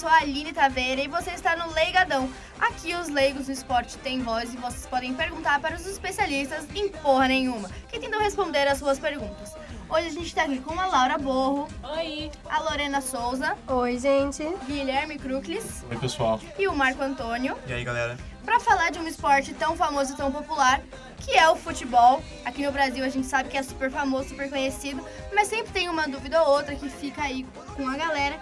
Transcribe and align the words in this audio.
sou 0.00 0.08
a 0.08 0.20
Aline 0.20 0.50
Taveira 0.50 1.02
e 1.02 1.08
você 1.08 1.32
está 1.32 1.54
no 1.54 1.74
Leigadão. 1.74 2.26
Aqui 2.58 2.94
os 2.94 3.10
leigos 3.10 3.46
do 3.46 3.52
esporte 3.52 3.98
têm 3.98 4.22
voz 4.22 4.54
e 4.54 4.56
vocês 4.56 4.86
podem 4.86 5.12
perguntar 5.12 5.60
para 5.60 5.76
os 5.76 5.86
especialistas 5.86 6.64
em 6.74 6.88
porra 6.88 7.28
nenhuma, 7.28 7.68
que 7.86 7.98
tentam 7.98 8.18
responder 8.18 8.66
as 8.66 8.78
suas 8.78 8.98
perguntas. 8.98 9.52
Hoje 9.90 10.06
a 10.06 10.10
gente 10.10 10.24
está 10.28 10.44
aqui 10.44 10.58
com 10.58 10.80
a 10.80 10.86
Laura 10.86 11.18
Borro. 11.18 11.68
Oi. 11.98 12.30
A 12.48 12.60
Lorena 12.60 13.02
Souza. 13.02 13.54
Oi, 13.66 13.98
gente. 13.98 14.42
Guilherme 14.66 15.18
Cruclis. 15.18 15.84
Oi, 15.90 15.96
pessoal. 15.98 16.40
E 16.58 16.66
o 16.66 16.74
Marco 16.74 17.02
Antônio. 17.02 17.58
E 17.66 17.72
aí, 17.74 17.84
galera? 17.84 18.16
Para 18.42 18.58
falar 18.58 18.90
de 18.90 18.98
um 18.98 19.06
esporte 19.06 19.52
tão 19.52 19.76
famoso 19.76 20.14
e 20.14 20.16
tão 20.16 20.32
popular, 20.32 20.80
que 21.18 21.36
é 21.36 21.46
o 21.50 21.56
futebol. 21.56 22.22
Aqui 22.46 22.64
no 22.64 22.72
Brasil 22.72 23.04
a 23.04 23.08
gente 23.10 23.26
sabe 23.26 23.50
que 23.50 23.58
é 23.58 23.62
super 23.62 23.90
famoso, 23.90 24.30
super 24.30 24.48
conhecido, 24.48 25.06
mas 25.34 25.48
sempre 25.48 25.72
tem 25.72 25.90
uma 25.90 26.08
dúvida 26.08 26.42
ou 26.42 26.54
outra 26.54 26.74
que 26.74 26.88
fica 26.88 27.22
aí 27.22 27.44
com 27.76 27.86
a 27.86 27.98
galera. 27.98 28.40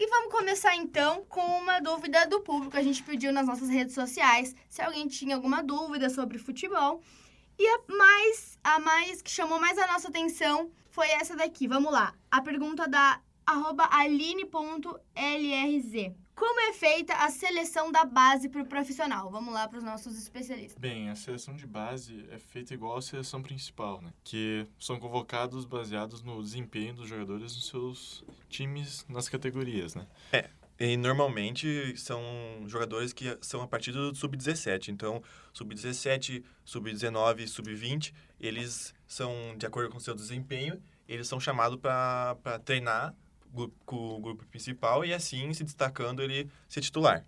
E 0.00 0.06
começar 0.30 0.74
então 0.76 1.24
com 1.28 1.40
uma 1.40 1.80
dúvida 1.80 2.26
do 2.26 2.40
público. 2.40 2.76
A 2.76 2.82
gente 2.82 3.02
pediu 3.02 3.32
nas 3.32 3.46
nossas 3.46 3.68
redes 3.68 3.94
sociais 3.94 4.54
se 4.68 4.80
alguém 4.80 5.06
tinha 5.06 5.36
alguma 5.36 5.62
dúvida 5.62 6.08
sobre 6.08 6.38
futebol. 6.38 7.02
E 7.58 7.66
a 7.66 7.80
mais, 7.88 8.58
a 8.62 8.78
mais 8.78 9.20
que 9.20 9.30
chamou 9.30 9.60
mais 9.60 9.76
a 9.78 9.86
nossa 9.88 10.08
atenção 10.08 10.70
foi 10.90 11.08
essa 11.10 11.36
daqui. 11.36 11.66
Vamos 11.66 11.92
lá. 11.92 12.14
A 12.30 12.40
pergunta 12.40 12.88
da 12.88 13.20
aline.lrz. 13.46 14.98
Como 16.38 16.60
é 16.60 16.72
feita 16.72 17.14
a 17.14 17.30
seleção 17.30 17.90
da 17.90 18.04
base 18.04 18.48
para 18.48 18.62
o 18.62 18.64
profissional? 18.64 19.28
Vamos 19.28 19.52
lá 19.52 19.66
para 19.66 19.78
os 19.78 19.82
nossos 19.82 20.16
especialistas. 20.16 20.78
Bem, 20.78 21.10
a 21.10 21.16
seleção 21.16 21.56
de 21.56 21.66
base 21.66 22.28
é 22.30 22.38
feita 22.38 22.72
igual 22.72 22.96
à 22.96 23.02
seleção 23.02 23.42
principal, 23.42 24.00
né? 24.00 24.12
Que 24.22 24.64
são 24.78 25.00
convocados 25.00 25.64
baseados 25.64 26.22
no 26.22 26.40
desempenho 26.40 26.94
dos 26.94 27.08
jogadores 27.08 27.56
nos 27.56 27.66
seus 27.66 28.24
times 28.48 29.04
nas 29.08 29.28
categorias, 29.28 29.96
né? 29.96 30.06
É, 30.32 30.48
e 30.78 30.96
normalmente 30.96 31.96
são 31.96 32.22
jogadores 32.68 33.12
que 33.12 33.36
são 33.40 33.60
a 33.60 33.66
partir 33.66 33.90
do 33.90 34.14
sub-17. 34.14 34.90
Então, 34.90 35.20
sub-17, 35.52 36.44
sub-19, 36.64 37.48
sub-20, 37.48 38.14
eles 38.38 38.94
são, 39.08 39.56
de 39.56 39.66
acordo 39.66 39.90
com 39.90 39.98
o 39.98 40.00
seu 40.00 40.14
desempenho, 40.14 40.80
eles 41.08 41.26
são 41.26 41.40
chamados 41.40 41.80
para 41.80 42.60
treinar 42.64 43.12
com 43.84 44.16
o 44.16 44.20
grupo 44.20 44.44
principal 44.46 45.04
e 45.04 45.12
assim, 45.12 45.52
se 45.52 45.64
destacando, 45.64 46.22
ele 46.22 46.48
ser 46.68 46.80
titular. 46.80 47.24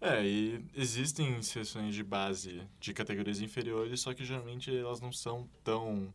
É, 0.00 0.24
e 0.24 0.64
existem 0.74 1.40
seleções 1.42 1.94
de 1.94 2.04
base 2.04 2.62
de 2.78 2.92
categorias 2.92 3.40
inferiores, 3.40 4.00
só 4.00 4.12
que 4.12 4.24
geralmente 4.24 4.74
elas 4.76 5.00
não 5.00 5.10
são 5.10 5.48
tão 5.64 6.12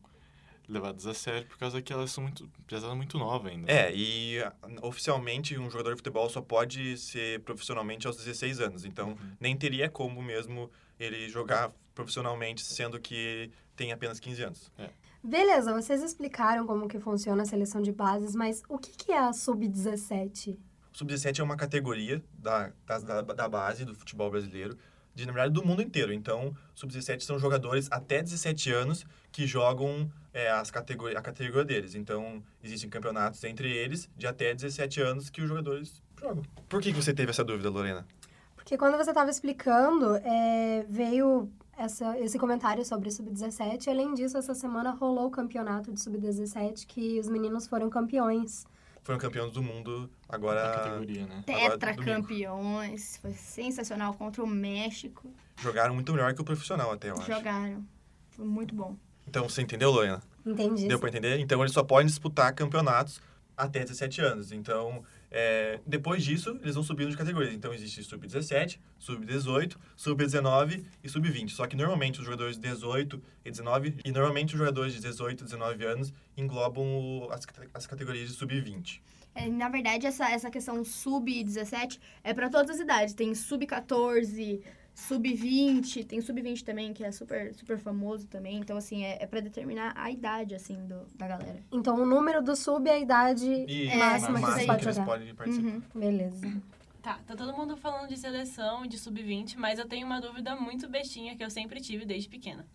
levadas 0.68 1.06
a 1.06 1.14
sério 1.14 1.48
por 1.48 1.58
causa 1.58 1.82
que 1.82 1.92
elas 1.92 2.12
são 2.12 2.24
muito, 2.24 2.50
elas 2.72 2.96
muito 2.96 3.18
novas 3.18 3.52
ainda. 3.52 3.72
É, 3.72 3.92
e 3.94 4.38
oficialmente 4.82 5.58
um 5.58 5.70
jogador 5.70 5.92
de 5.92 5.98
futebol 5.98 6.30
só 6.30 6.42
pode 6.42 6.98
ser 6.98 7.42
profissionalmente 7.42 8.08
aos 8.08 8.18
16 8.18 8.60
anos, 8.62 8.86
então 8.86 9.10
uhum. 9.10 9.18
nem 9.40 9.58
teria 9.58 9.90
como 9.90 10.22
mesmo 10.22 10.72
ele 11.00 11.28
jogar 11.28 11.72
profissionalmente 11.94 12.64
sendo 12.64 13.00
que 13.00 13.50
tem 13.76 13.92
apenas 13.92 14.20
15 14.20 14.44
anos. 14.44 14.72
É. 14.78 14.90
Beleza, 15.24 15.72
vocês 15.72 16.02
explicaram 16.02 16.66
como 16.66 16.88
que 16.88 17.00
funciona 17.00 17.44
a 17.44 17.46
seleção 17.46 17.80
de 17.80 17.92
bases, 17.92 18.36
mas 18.36 18.64
o 18.68 18.80
que, 18.80 18.92
que 18.92 19.12
é 19.12 19.20
a 19.20 19.32
sub-17? 19.32 20.58
Sub-17 20.92 21.40
é 21.40 21.44
uma 21.44 21.56
categoria 21.56 22.24
da, 22.34 22.72
da, 22.86 23.22
da 23.22 23.48
base 23.48 23.86
do 23.86 23.94
futebol 23.94 24.32
brasileiro, 24.32 24.76
de, 25.14 25.28
na 25.28 25.32
verdade, 25.32 25.54
do 25.54 25.64
mundo 25.64 25.82
inteiro. 25.82 26.12
Então, 26.12 26.56
sub-17 26.74 27.22
são 27.22 27.38
jogadores 27.38 27.88
até 27.92 28.24
17 28.24 28.72
anos 28.72 29.06
que 29.32 29.46
jogam 29.46 30.12
é, 30.34 30.50
as 30.50 30.72
categori 30.72 31.16
a 31.16 31.22
categoria 31.22 31.66
deles. 31.66 31.94
Então, 31.94 32.42
existem 32.64 32.90
campeonatos 32.90 33.44
entre 33.44 33.72
eles 33.72 34.10
de 34.18 34.26
até 34.26 34.56
17 34.56 35.02
anos 35.02 35.30
que 35.30 35.42
os 35.42 35.48
jogadores 35.48 36.02
jogam. 36.20 36.44
Por 36.68 36.82
que, 36.82 36.92
que 36.92 37.00
você 37.00 37.14
teve 37.14 37.30
essa 37.30 37.44
dúvida, 37.44 37.70
Lorena? 37.70 38.08
Porque 38.56 38.76
quando 38.76 38.98
você 38.98 39.12
estava 39.12 39.30
explicando, 39.30 40.16
é, 40.16 40.84
veio 40.90 41.52
essa, 41.82 42.20
esse 42.20 42.38
comentário 42.38 42.86
sobre 42.86 43.10
Sub-17. 43.10 43.88
Além 43.88 44.14
disso, 44.14 44.38
essa 44.38 44.54
semana 44.54 44.92
rolou 44.92 45.28
o 45.28 45.32
campeonato 45.32 45.92
de 45.92 46.00
Sub-17, 46.00 46.86
que 46.86 47.20
os 47.20 47.28
meninos 47.28 47.68
foram 47.68 47.90
campeões. 47.90 48.66
Foram 49.02 49.18
campeões 49.18 49.52
do 49.52 49.64
mundo 49.64 50.10
agora. 50.30 50.64
Na 50.64 50.74
categoria, 50.76 51.26
né? 51.26 51.44
Tetracampeões. 51.44 53.18
Foi 53.18 53.34
sensacional 53.34 54.14
contra 54.14 54.44
o 54.44 54.48
México. 54.48 55.34
Jogaram 55.58 55.96
muito 55.96 56.14
melhor 56.14 56.34
que 56.36 56.42
o 56.42 56.46
profissional, 56.46 56.92
até, 56.92 57.10
eu 57.10 57.16
acho. 57.16 57.26
Jogaram. 57.26 57.84
Foi 58.30 58.46
muito 58.46 58.76
bom. 58.76 58.96
Então, 59.28 59.50
você 59.50 59.64
entendeu, 59.64 59.90
Lorena? 59.90 60.22
Entendi. 60.46 60.88
Deu 60.88 61.00
para 61.00 61.10
entender? 61.10 61.40
Então, 61.40 61.62
eles 61.62 61.74
só 61.74 61.84
podem 61.84 62.06
disputar 62.06 62.54
campeonatos 62.54 63.20
até 63.58 63.80
17 63.80 64.22
anos. 64.22 64.52
Então, 64.52 65.04
é, 65.32 65.80
depois 65.88 66.24
disso, 66.24 66.60
eles 66.62 66.76
vão 66.76 66.84
subindo 66.84 67.10
de 67.10 67.16
categorias. 67.16 67.54
Então, 67.54 67.74
existe 67.74 68.04
sub-17, 68.04 68.80
sub-18, 69.00 69.78
sub-19 69.96 70.84
e 71.02 71.10
sub-20. 71.10 71.50
Só 71.50 71.66
que, 71.66 71.76
normalmente, 71.76 72.20
os 72.20 72.26
jogadores 72.26 72.58
de 72.58 72.62
18 72.62 73.22
e 73.46 73.50
19, 73.50 73.96
e 74.04 74.12
normalmente 74.12 74.54
os 74.54 74.60
jogadores 74.60 74.94
de 74.94 75.00
18 75.00 75.42
e 75.42 75.44
19 75.46 75.86
anos 75.86 76.14
englobam 76.36 76.84
o, 76.84 77.30
as, 77.32 77.48
as 77.74 77.88
categorias 77.88 78.28
de 78.28 78.36
sub-20. 78.36 79.00
É, 79.34 79.48
na 79.48 79.70
verdade, 79.70 80.06
essa, 80.06 80.30
essa 80.30 80.52
questão 80.52 80.84
sub-17 80.84 81.98
é 82.22 82.34
para 82.34 82.50
todas 82.50 82.76
as 82.76 82.82
idades. 82.82 83.14
Tem 83.14 83.34
sub-14, 83.34 84.62
sub-20, 84.94 86.06
tem 86.06 86.22
sub-20 86.22 86.64
também, 86.64 86.94
que 86.94 87.04
é 87.04 87.12
super, 87.12 87.54
super 87.56 87.78
famoso 87.78 88.28
também. 88.28 88.58
Então, 88.58 88.78
assim, 88.78 89.04
é, 89.04 89.18
é 89.22 89.26
para 89.26 89.40
determinar 89.40 89.94
a 89.96 90.12
idade, 90.12 90.54
assim, 90.54 90.76
do, 90.86 91.06
da 91.16 91.28
galera. 91.28 91.60
Então, 91.72 92.02
o 92.02 92.06
número 92.06 92.42
do 92.42 92.56
sub 92.56 92.90
é 92.90 92.94
a 92.94 93.00
idade 93.00 93.48
e 93.68 93.96
máxima 93.96 94.40
é, 94.40 94.42
que 94.42 94.52
você 94.52 94.66
pode 94.66 94.84
jogar. 94.84 95.06
Podem 95.06 95.36
participar. 95.36 95.68
Uhum. 95.68 95.82
Beleza. 95.96 96.62
Tá, 97.02 97.20
tá 97.26 97.36
todo 97.36 97.54
mundo 97.54 97.76
falando 97.76 98.08
de 98.08 98.18
seleção 98.18 98.86
e 98.86 98.88
de 98.88 98.98
sub-20, 99.00 99.56
mas 99.58 99.80
eu 99.80 99.88
tenho 99.88 100.06
uma 100.06 100.22
dúvida 100.22 100.56
muito 100.56 100.88
bestinha 100.88 101.36
que 101.36 101.44
eu 101.44 101.50
sempre 101.50 101.82
tive 101.82 102.06
desde 102.06 102.30
pequena. 102.30 102.66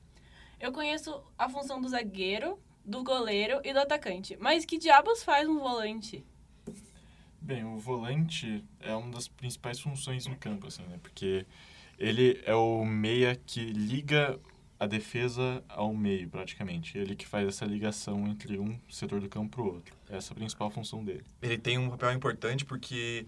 Eu 0.59 0.73
conheço 0.73 1.23
a 1.39 1.49
função 1.49 1.81
do 1.81 1.89
zagueiro, 1.89 2.59
do 2.85 3.05
goleiro 3.05 3.61
e 3.63 3.73
do 3.73 3.79
atacante, 3.79 4.37
mas 4.41 4.65
que 4.65 4.79
diabos 4.79 5.23
faz 5.23 5.49
um 5.49 5.59
volante? 5.59 6.25
Bem, 7.41 7.65
o 7.65 7.79
volante 7.79 8.65
é 8.81 8.95
uma 8.97 9.13
das 9.13 9.29
principais 9.29 9.79
funções 9.79 10.27
no 10.27 10.37
campo, 10.37 10.67
assim, 10.67 10.83
né? 10.85 10.99
Porque 11.01 11.47
ele 11.99 12.41
é 12.45 12.55
o 12.55 12.85
meia 12.85 13.35
que 13.47 13.61
liga 13.61 14.39
a 14.79 14.87
defesa 14.87 15.63
ao 15.69 15.95
meio, 15.95 16.29
praticamente. 16.29 16.99
Ele 16.99 17.17
que 17.17 17.27
faz 17.27 17.49
essa 17.49 17.65
ligação 17.65 18.27
entre 18.29 18.59
um 18.59 18.79
setor 18.91 19.21
do 19.21 19.29
campo 19.29 19.57
para 19.57 19.63
o 19.63 19.75
outro. 19.75 19.95
Essa 20.09 20.33
é 20.33 20.35
a 20.35 20.37
principal 20.37 20.71
função 20.71 21.05
dele. 21.05 21.25
Ele 21.41 21.57
tem 21.57 21.79
um 21.79 21.89
papel 21.89 22.13
importante 22.13 22.65
porque 22.65 23.27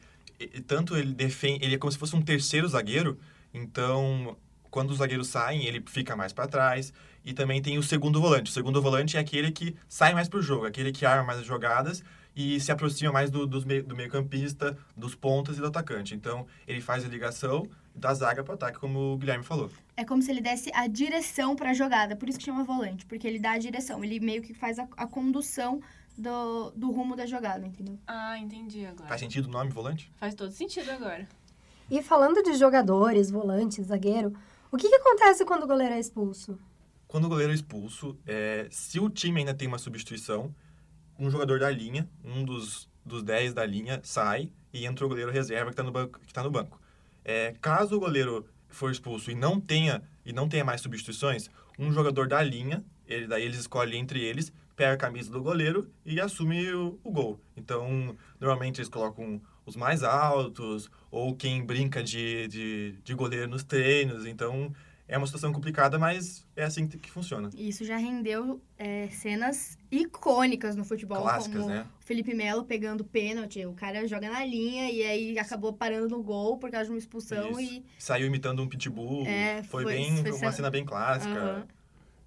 tanto 0.66 0.96
ele 0.96 1.12
defende, 1.12 1.64
ele 1.64 1.74
é 1.74 1.78
como 1.78 1.90
se 1.90 1.98
fosse 1.98 2.14
um 2.14 2.22
terceiro 2.22 2.68
zagueiro, 2.68 3.18
então 3.52 4.36
quando 4.70 4.90
os 4.90 4.98
zagueiros 4.98 5.28
saem, 5.28 5.64
ele 5.64 5.82
fica 5.86 6.14
mais 6.14 6.32
para 6.32 6.46
trás. 6.46 6.92
E 7.24 7.32
também 7.32 7.60
tem 7.60 7.76
o 7.76 7.82
segundo 7.82 8.20
volante. 8.20 8.50
O 8.50 8.54
segundo 8.54 8.80
volante 8.80 9.16
é 9.16 9.20
aquele 9.20 9.50
que 9.50 9.74
sai 9.88 10.14
mais 10.14 10.28
para 10.28 10.38
o 10.38 10.42
jogo, 10.42 10.66
aquele 10.66 10.92
que 10.92 11.04
arma 11.04 11.24
mais 11.24 11.40
as 11.40 11.46
jogadas 11.46 12.02
e 12.34 12.60
se 12.60 12.70
aproxima 12.70 13.12
mais 13.12 13.30
do, 13.30 13.46
do, 13.46 13.96
meio-campista, 13.96 14.78
dos 14.96 15.14
pontas 15.14 15.58
e 15.58 15.60
do 15.60 15.66
atacante. 15.66 16.14
Então, 16.14 16.46
ele 16.66 16.80
faz 16.80 17.04
a 17.04 17.08
ligação 17.08 17.68
da 17.98 18.14
zaga 18.14 18.42
para 18.42 18.52
o 18.52 18.54
ataque, 18.54 18.78
como 18.78 19.14
o 19.14 19.18
Guilherme 19.18 19.44
falou. 19.44 19.70
É 19.96 20.04
como 20.04 20.22
se 20.22 20.30
ele 20.30 20.40
desse 20.40 20.70
a 20.72 20.86
direção 20.86 21.56
para 21.56 21.70
a 21.70 21.74
jogada, 21.74 22.16
por 22.16 22.28
isso 22.28 22.38
que 22.38 22.44
chama 22.44 22.64
volante, 22.64 23.04
porque 23.06 23.26
ele 23.26 23.38
dá 23.38 23.52
a 23.52 23.58
direção, 23.58 24.02
ele 24.04 24.20
meio 24.20 24.42
que 24.42 24.54
faz 24.54 24.78
a, 24.78 24.88
a 24.96 25.06
condução 25.06 25.80
do, 26.16 26.70
do 26.70 26.90
rumo 26.90 27.14
da 27.14 27.26
jogada, 27.26 27.66
entendeu? 27.66 27.98
Ah, 28.06 28.38
entendi 28.38 28.84
agora. 28.84 29.08
Faz 29.08 29.20
sentido 29.20 29.46
o 29.46 29.50
nome 29.50 29.70
volante? 29.70 30.10
Faz 30.16 30.34
todo 30.34 30.50
sentido 30.50 30.90
agora. 30.90 31.28
E 31.90 32.02
falando 32.02 32.42
de 32.42 32.54
jogadores, 32.54 33.30
volante, 33.30 33.82
zagueiro, 33.82 34.32
o 34.70 34.76
que, 34.76 34.88
que 34.88 34.94
acontece 34.96 35.44
quando 35.44 35.62
o 35.62 35.66
goleiro 35.66 35.94
é 35.94 35.98
expulso? 35.98 36.58
Quando 37.06 37.24
o 37.24 37.28
goleiro 37.28 37.52
é 37.52 37.54
expulso, 37.54 38.18
é, 38.26 38.68
se 38.70 39.00
o 39.00 39.08
time 39.08 39.40
ainda 39.40 39.54
tem 39.54 39.66
uma 39.66 39.78
substituição, 39.78 40.54
um 41.18 41.30
jogador 41.30 41.58
da 41.58 41.70
linha, 41.70 42.08
um 42.22 42.44
dos, 42.44 42.88
dos 43.04 43.22
10 43.22 43.54
da 43.54 43.64
linha, 43.64 44.00
sai 44.04 44.52
e 44.72 44.84
entra 44.84 45.06
o 45.06 45.08
goleiro 45.08 45.32
reserva 45.32 45.66
que 45.66 45.72
está 45.72 45.82
no 45.82 45.90
banco. 45.90 46.20
Que 46.20 46.32
tá 46.32 46.42
no 46.42 46.50
banco. 46.50 46.78
É, 47.24 47.54
caso 47.60 47.96
o 47.96 48.00
goleiro 48.00 48.46
for 48.68 48.90
expulso 48.90 49.30
e 49.30 49.34
não 49.34 49.60
tenha 49.60 50.02
e 50.24 50.32
não 50.32 50.48
tenha 50.48 50.64
mais 50.64 50.80
substituições, 50.80 51.48
um 51.78 51.90
jogador 51.92 52.28
da 52.28 52.42
linha, 52.42 52.84
ele, 53.06 53.26
daí 53.26 53.44
eles 53.44 53.60
escolhem 53.60 54.00
entre 54.00 54.22
eles, 54.22 54.52
pega 54.76 54.92
a 54.92 54.96
camisa 54.96 55.30
do 55.30 55.42
goleiro 55.42 55.90
e 56.04 56.20
assume 56.20 56.70
o, 56.72 56.98
o 57.02 57.10
gol. 57.10 57.40
Então, 57.56 58.14
normalmente 58.38 58.78
eles 58.78 58.88
colocam 58.88 59.40
os 59.64 59.74
mais 59.74 60.02
altos 60.02 60.90
ou 61.10 61.34
quem 61.34 61.64
brinca 61.64 62.02
de, 62.02 62.46
de, 62.48 62.94
de 63.02 63.14
goleiro 63.14 63.48
nos 63.48 63.64
treinos. 63.64 64.26
Então, 64.26 64.72
É 65.08 65.16
uma 65.16 65.26
situação 65.26 65.50
complicada, 65.54 65.98
mas 65.98 66.46
é 66.54 66.64
assim 66.64 66.86
que, 66.86 66.98
que 66.98 67.10
funciona. 67.10 67.48
E 67.56 67.70
isso 67.70 67.82
já 67.82 67.96
rendeu 67.96 68.60
é, 68.76 69.08
cenas 69.08 69.78
icônicas 69.90 70.76
no 70.76 70.84
futebol, 70.84 71.22
Clássicas, 71.22 71.62
como 71.62 71.74
né? 71.74 71.86
Felipe 72.00 72.34
Melo 72.34 72.62
pegando 72.64 73.02
pênalti, 73.02 73.64
o 73.64 73.72
cara 73.72 74.06
joga 74.06 74.30
na 74.30 74.44
linha 74.44 74.90
e 74.90 75.02
aí 75.02 75.38
acabou 75.38 75.72
parando 75.72 76.10
no 76.14 76.22
gol 76.22 76.58
por 76.58 76.70
causa 76.70 76.84
de 76.86 76.90
uma 76.92 76.98
expulsão 76.98 77.52
Isso. 77.52 77.60
e 77.60 77.84
Saiu 77.98 78.26
imitando 78.26 78.62
um 78.62 78.68
pitbull. 78.68 79.24
É, 79.26 79.62
foi, 79.62 79.82
foi- 79.84 79.94
bem 79.94 80.16
foi 80.18 80.30
uma 80.30 80.38
cena- 80.38 80.52
cena 80.52 80.70
bem 80.70 80.84
clássica. 80.84 81.34
Aham. 81.40 81.66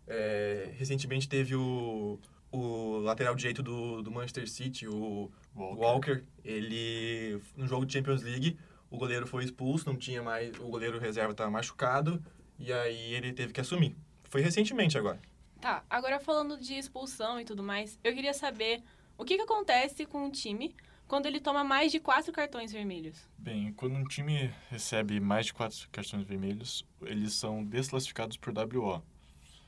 É, 0.07 0.71
recentemente 0.77 1.29
teve 1.29 1.55
o, 1.55 2.19
o 2.51 2.97
lateral 2.99 3.35
direito 3.35 3.61
do, 3.61 4.01
do 4.01 4.11
Manchester 4.11 4.49
City, 4.49 4.87
o 4.87 5.31
Walker. 5.55 5.79
Walker. 5.81 6.23
Ele, 6.43 7.39
no 7.55 7.67
jogo 7.67 7.85
de 7.85 7.93
Champions 7.93 8.23
League, 8.23 8.57
o 8.89 8.97
goleiro 8.97 9.25
foi 9.27 9.45
expulso, 9.45 9.87
não 9.87 9.95
tinha 9.95 10.21
mais. 10.21 10.51
O 10.59 10.67
goleiro 10.67 10.99
reserva 10.99 11.31
estava 11.31 11.49
machucado, 11.49 12.21
e 12.61 12.71
aí 12.71 13.13
ele 13.13 13.33
teve 13.33 13.53
que 13.53 13.61
assumir. 13.61 13.95
Foi 14.29 14.41
recentemente 14.41 14.97
agora. 14.97 15.19
Tá, 15.59 15.83
agora 15.89 16.19
falando 16.19 16.57
de 16.57 16.73
expulsão 16.75 17.39
e 17.39 17.45
tudo 17.45 17.61
mais, 17.61 17.99
eu 18.03 18.13
queria 18.13 18.33
saber 18.33 18.83
o 19.17 19.25
que, 19.25 19.35
que 19.35 19.43
acontece 19.43 20.05
com 20.05 20.25
um 20.25 20.31
time 20.31 20.75
quando 21.07 21.25
ele 21.25 21.39
toma 21.39 21.63
mais 21.63 21.91
de 21.91 21.99
quatro 21.99 22.31
cartões 22.31 22.71
vermelhos. 22.71 23.27
Bem, 23.37 23.73
quando 23.73 23.95
um 23.95 24.03
time 24.05 24.53
recebe 24.69 25.19
mais 25.19 25.47
de 25.47 25.53
quatro 25.53 25.77
cartões 25.91 26.25
vermelhos, 26.25 26.85
eles 27.01 27.33
são 27.33 27.63
desclassificados 27.63 28.37
por 28.37 28.53
WO. 28.53 29.03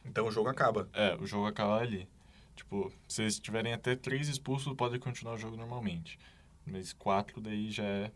Então 0.05 0.27
o 0.27 0.31
jogo 0.31 0.49
acaba. 0.49 0.89
É, 0.93 1.15
o 1.15 1.25
jogo 1.25 1.45
acaba 1.45 1.79
ali. 1.79 2.07
Tipo, 2.55 2.91
se 3.07 3.23
eles 3.23 3.39
tiverem 3.39 3.73
até 3.73 3.95
três 3.95 4.27
expulsos, 4.29 4.73
podem 4.75 4.99
continuar 4.99 5.33
o 5.33 5.37
jogo 5.37 5.57
normalmente. 5.57 6.17
Mas 6.65 6.93
quatro 6.93 7.41
daí 7.41 7.69
já 7.69 7.83
é 7.83 8.11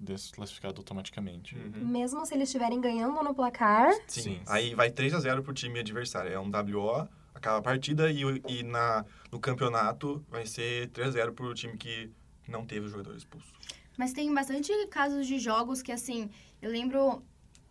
desclassificado 0.00 0.78
automaticamente. 0.78 1.54
Uhum. 1.54 1.86
Mesmo 1.86 2.24
se 2.24 2.34
eles 2.34 2.48
estiverem 2.48 2.80
ganhando 2.80 3.22
no 3.22 3.34
placar, 3.34 3.92
Sim. 4.06 4.22
Sim. 4.22 4.40
Aí 4.46 4.74
vai 4.74 4.90
3 4.90 5.14
a 5.14 5.20
0 5.20 5.42
pro 5.42 5.52
time 5.52 5.78
adversário. 5.78 6.32
É 6.32 6.40
um 6.40 6.50
WO, 6.50 7.06
acaba 7.34 7.58
a 7.58 7.62
partida 7.62 8.10
e, 8.10 8.22
e 8.48 8.62
na, 8.62 9.04
no 9.30 9.38
campeonato 9.38 10.24
vai 10.28 10.46
ser 10.46 10.88
3 10.88 11.08
a 11.08 11.12
0 11.12 11.34
pro 11.34 11.52
time 11.54 11.76
que 11.76 12.10
não 12.48 12.64
teve 12.64 12.86
o 12.86 12.88
jogador 12.88 13.14
expulso. 13.14 13.52
Mas 13.96 14.12
tem 14.12 14.32
bastante 14.32 14.72
casos 14.86 15.26
de 15.26 15.38
jogos 15.38 15.82
que, 15.82 15.92
assim, 15.92 16.30
eu 16.62 16.70
lembro 16.70 17.22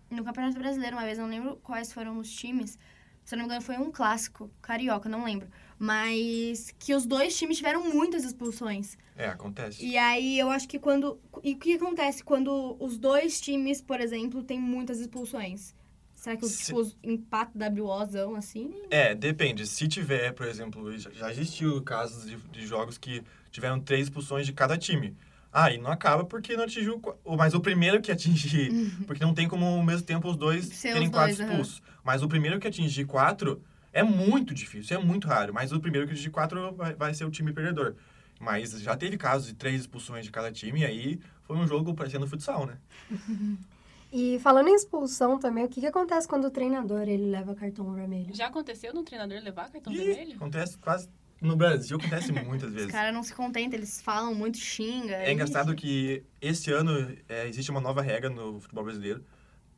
no 0.10 0.24
Campeonato 0.24 0.58
Brasileiro 0.60 0.96
uma 0.96 1.04
vez, 1.04 1.18
não 1.18 1.28
lembro 1.28 1.56
quais 1.58 1.92
foram 1.92 2.20
os 2.20 2.32
times. 2.32 2.78
Se 3.26 3.34
eu 3.34 3.38
não 3.38 3.46
me 3.46 3.48
engano, 3.48 3.62
foi 3.64 3.78
um 3.78 3.92
clássico, 3.92 4.50
carioca, 4.62 5.10
não 5.10 5.24
lembro. 5.24 5.48
Mas 5.80 6.74
que 6.78 6.94
os 6.94 7.06
dois 7.06 7.38
times 7.38 7.58
tiveram 7.58 7.90
muitas 7.92 8.26
expulsões. 8.26 8.98
É, 9.16 9.28
acontece. 9.28 9.84
E 9.84 9.98
aí 9.98 10.38
eu 10.38 10.50
acho 10.50 10.68
que 10.68 10.78
quando. 10.78 11.18
E 11.42 11.54
o 11.54 11.58
que 11.58 11.74
acontece 11.76 12.22
quando 12.24 12.76
os 12.80 12.98
dois 12.98 13.40
times, 13.40 13.82
por 13.82 14.02
exemplo, 14.02 14.44
têm 14.44 14.60
muitas 14.60 15.00
expulsões? 15.00 15.74
Será 16.14 16.36
que 16.36 16.46
Se- 16.46 16.66
tipo, 16.66 16.80
os 16.82 16.98
empate 17.02 17.54
WOzão 17.80 18.36
assim? 18.36 18.74
É, 18.92 19.16
depende. 19.16 19.66
Se 19.66 19.88
tiver, 19.88 20.34
por 20.34 20.46
exemplo, 20.48 20.92
já 20.98 21.32
existiu 21.32 21.82
casos 21.82 22.30
de, 22.30 22.36
de 22.52 22.68
jogos 22.68 22.98
que 22.98 23.24
tiveram 23.50 23.80
três 23.80 24.08
expulsões 24.08 24.46
de 24.46 24.52
cada 24.52 24.78
time. 24.78 25.16
Ah, 25.52 25.72
e 25.72 25.78
não 25.78 25.90
acaba 25.90 26.26
porque 26.26 26.58
não 26.58 26.66
atingiu. 26.66 27.02
Mas 27.38 27.54
o 27.54 27.62
primeiro 27.62 28.02
que 28.02 28.12
atingir. 28.12 28.70
porque 29.08 29.24
não 29.24 29.34
tem 29.34 29.48
como 29.48 29.66
ao 29.66 29.82
mesmo 29.84 30.06
tempo 30.06 30.30
os 30.30 30.36
dois 30.36 30.66
Ser 30.68 30.92
terem 30.92 31.08
os 31.08 31.14
quatro 31.14 31.38
dois, 31.38 31.40
aham. 31.40 31.50
expulsos. 31.62 31.82
Mas 32.04 32.22
o 32.22 32.28
primeiro 32.28 32.60
que 32.60 32.68
atingir 32.68 33.06
quatro 33.06 33.64
é 33.94 34.04
muito 34.04 34.54
difícil, 34.54 34.98
é 35.00 35.04
muito 35.04 35.28
raro. 35.28 35.54
Mas 35.54 35.72
o 35.72 35.80
primeiro 35.80 36.08
que 36.08 36.14
atingir 36.14 36.30
quatro 36.30 36.74
vai, 36.76 36.94
vai 36.96 37.14
ser 37.14 37.26
o 37.26 37.32
time 37.32 37.52
perdedor. 37.54 37.96
Mas 38.40 38.72
já 38.82 38.96
teve 38.96 39.18
casos 39.18 39.48
de 39.48 39.54
três 39.54 39.82
expulsões 39.82 40.24
de 40.26 40.32
cada 40.32 40.52
time, 40.52 40.82
e 40.82 40.86
aí 40.86 41.20
foi 41.44 41.58
um 41.58 41.68
jogo 41.68 41.94
parecendo 41.94 42.26
futsal, 42.26 42.66
né? 42.66 42.78
e 44.14 44.40
falando 44.40 44.70
em 44.70 44.76
expulsão 44.76 45.38
também, 45.38 45.66
o 45.66 45.70
que, 45.70 45.82
que 45.82 45.86
acontece 45.88 46.28
quando 46.28 46.46
o 46.46 46.52
treinador 46.52 47.02
ele 47.02 47.30
leva 47.30 47.54
cartão 47.54 47.92
vermelho? 47.94 48.34
Já 48.34 48.48
aconteceu 48.48 48.94
de 48.94 49.00
um 49.00 49.04
treinador 49.04 49.42
levar 49.44 49.70
cartão 49.70 49.92
Ih, 49.92 49.98
vermelho? 49.98 50.36
acontece 50.36 50.78
quase. 50.78 51.10
No 51.42 51.56
Brasil 51.56 51.98
acontece 51.98 52.32
muitas 52.34 52.68
Os 52.72 52.76
vezes. 52.76 52.92
caras 52.92 53.14
não 53.14 53.24
se 53.24 53.34
contentam, 53.34 53.78
eles 53.78 54.02
falam 54.02 54.34
muito, 54.36 54.58
xinga. 54.58 55.16
É 55.16 55.32
engraçado 55.32 55.74
que 55.76 56.24
esse 56.42 56.72
ano 56.72 57.16
é, 57.30 57.48
existe 57.48 57.72
uma 57.72 57.80
nova 57.82 58.02
regra 58.02 58.30
no 58.30 58.60
futebol 58.60 58.84
brasileiro. 58.84 59.24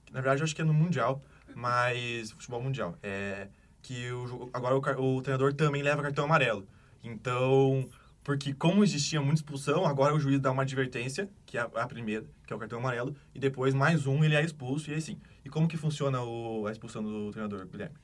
que, 0.05 0.13
Na 0.13 0.21
verdade, 0.21 0.41
eu 0.41 0.45
acho 0.45 0.55
que 0.55 0.61
é 0.61 0.65
no 0.65 0.73
Mundial, 0.73 1.21
mas 1.55 2.31
futebol 2.31 2.61
mundial. 2.61 2.97
É 3.03 3.47
que 3.81 4.11
o, 4.11 4.49
agora 4.53 4.75
o, 4.99 5.17
o 5.17 5.21
treinador 5.21 5.53
também 5.53 5.81
leva 5.81 6.01
cartão 6.01 6.25
amarelo. 6.25 6.67
Então, 7.03 7.89
porque 8.23 8.53
como 8.53 8.83
existia 8.83 9.19
muita 9.19 9.35
expulsão, 9.41 9.85
agora 9.85 10.13
o 10.13 10.19
juiz 10.19 10.39
dá 10.39 10.51
uma 10.51 10.61
advertência, 10.63 11.29
que 11.45 11.57
é 11.57 11.61
a, 11.61 11.87
primeira, 11.87 12.25
que 12.45 12.53
é 12.53 12.55
o 12.55 12.59
cartão 12.59 12.79
amarelo, 12.79 13.15
e 13.33 13.39
depois 13.39 13.73
mais 13.73 14.05
um 14.05 14.23
ele 14.23 14.35
é 14.35 14.43
expulso 14.43 14.91
e 14.91 14.93
assim. 14.93 15.17
E 15.43 15.49
como 15.49 15.67
que 15.67 15.77
funciona 15.77 16.21
o, 16.21 16.67
a 16.67 16.71
expulsão 16.71 17.01
do 17.03 17.31
treinador, 17.31 17.65
Guilherme? 17.67 17.95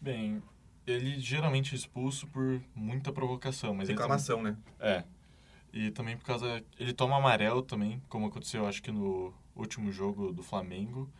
Bem, 0.00 0.42
ele 0.86 1.20
geralmente 1.20 1.74
é 1.74 1.76
expulso 1.76 2.26
por 2.28 2.60
muita 2.74 3.12
provocação, 3.12 3.74
mas 3.74 3.88
ele 3.88 3.98
também- 3.98 4.16
Reclamação, 4.16 4.42
né? 4.42 4.56
É. 4.80 5.04
E 5.70 5.90
também 5.90 6.16
por 6.16 6.24
causa. 6.24 6.64
Ele 6.78 6.94
toma 6.94 7.16
amarelo 7.18 7.60
também, 7.62 8.00
como 8.08 8.26
aconteceu, 8.26 8.66
acho 8.66 8.82
que 8.82 8.90
no 8.90 9.34
último 9.54 9.92
jogo 9.92 10.32
do 10.32 10.42
Flamengo, 10.42 11.10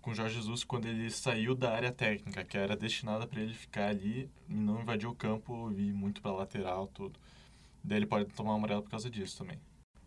com 0.00 0.10
o 0.10 0.14
Jorge 0.14 0.36
Jesus, 0.36 0.64
quando 0.64 0.86
ele 0.86 1.10
saiu 1.10 1.54
da 1.54 1.72
área 1.72 1.92
técnica, 1.92 2.44
que 2.44 2.56
era 2.56 2.76
destinada 2.76 3.26
para 3.26 3.40
ele 3.40 3.54
ficar 3.54 3.88
ali 3.88 4.28
e 4.48 4.54
não 4.54 4.80
invadir 4.80 5.08
o 5.08 5.14
campo 5.14 5.70
e 5.72 5.88
ir 5.88 5.92
muito 5.92 6.22
para 6.22 6.32
lateral, 6.32 6.86
tudo. 6.88 7.18
Daí 7.82 7.98
ele 7.98 8.06
pode 8.06 8.26
tomar 8.26 8.54
amarelo 8.54 8.82
por 8.82 8.90
causa 8.90 9.10
disso 9.10 9.38
também. 9.38 9.58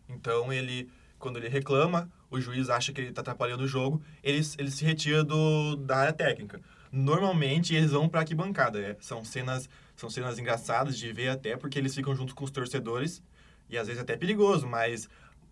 Então 0.08 0.52
ele, 0.52 0.90
quando 1.18 1.36
ele 1.36 1.48
reclama, 1.48 2.10
o 2.30 2.40
juiz 2.40 2.68
acha 2.68 2.92
que 2.92 3.00
ele 3.00 3.10
está 3.10 3.20
atrapalhando 3.20 3.64
o 3.64 3.68
jogo, 3.68 4.02
ele, 4.22 4.40
ele 4.58 4.70
se 4.70 4.84
retira 4.84 5.24
do, 5.24 5.76
da 5.76 5.96
área 5.96 6.12
técnica. 6.12 6.60
Normalmente 6.90 7.74
eles 7.74 7.90
vão 7.92 8.08
para 8.08 8.20
arquibancada. 8.20 8.80
É, 8.80 8.96
são 9.00 9.24
cenas 9.24 9.68
são 9.96 10.10
cenas 10.10 10.38
engraçadas 10.38 10.98
de 10.98 11.12
ver 11.12 11.28
até 11.28 11.56
porque 11.56 11.78
eles 11.78 11.94
ficam 11.94 12.16
junto 12.16 12.34
com 12.34 12.44
os 12.44 12.50
torcedores 12.50 13.22
e 13.68 13.78
às 13.78 13.86
vezes 13.86 14.02
até 14.02 14.14
é 14.14 14.16
perigoso, 14.16 14.66
mas 14.66 15.08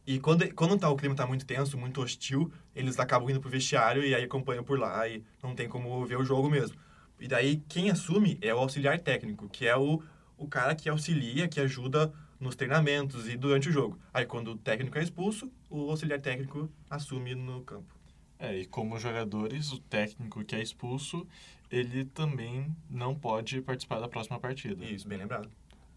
e 0.07 0.19
quando 0.19 0.53
quando 0.55 0.79
tá, 0.79 0.91
o 0.91 0.97
clima 0.97 1.15
tá 1.15 1.27
muito 1.27 1.47
tenso, 1.47 1.79
muito 1.79 2.01
hostil, 2.03 2.53
eles 2.75 2.99
acabam 2.99 3.31
indo 3.31 3.41
pro 3.41 3.51
vestiário 3.51 4.05
e 4.05 4.15
aí 4.15 4.25
acompanham 4.25 4.65
por 4.65 4.79
lá 4.79 5.07
e 5.09 5.23
não 5.43 5.55
tem 5.55 5.69
como 5.69 6.05
ver 6.05 6.17
o 6.17 6.25
jogo 6.25 6.51
mesmo. 6.51 6.77
E 7.21 7.29
daí 7.29 7.63
quem 7.69 7.91
assume 7.91 8.37
é 8.41 8.53
o 8.53 8.59
auxiliar 8.59 8.99
técnico, 8.99 9.49
que 9.49 9.67
é 9.67 9.77
o, 9.77 10.03
o 10.37 10.49
cara 10.49 10.75
que 10.75 10.89
auxilia, 10.89 11.47
que 11.47 11.61
ajuda 11.61 12.13
nos 12.41 12.57
treinamentos 12.57 13.29
e 13.29 13.37
durante 13.37 13.69
o 13.69 13.73
jogo. 13.73 13.97
Aí 14.13 14.27
quando 14.27 14.53
o 14.53 14.57
técnico 14.57 14.99
é 14.99 15.03
expulso, 15.03 15.51
o 15.71 15.89
auxiliar 15.89 16.21
técnico 16.21 16.69
assume 16.91 17.37
no 17.37 17.63
campo. 17.63 17.95
É, 18.41 18.59
e 18.59 18.67
como 18.67 18.99
jogadores, 18.99 19.71
o 19.71 19.79
técnico 19.79 20.45
que 20.45 20.57
é 20.57 20.61
expulso, 20.61 21.25
ele 21.71 22.05
também 22.07 22.75
não 22.91 23.15
pode 23.15 23.63
participar 23.63 24.01
da 24.01 24.09
próxima 24.09 24.41
partida. 24.41 24.85
Isso, 24.85 25.07
bem 25.07 25.19
lembrado. 25.19 25.49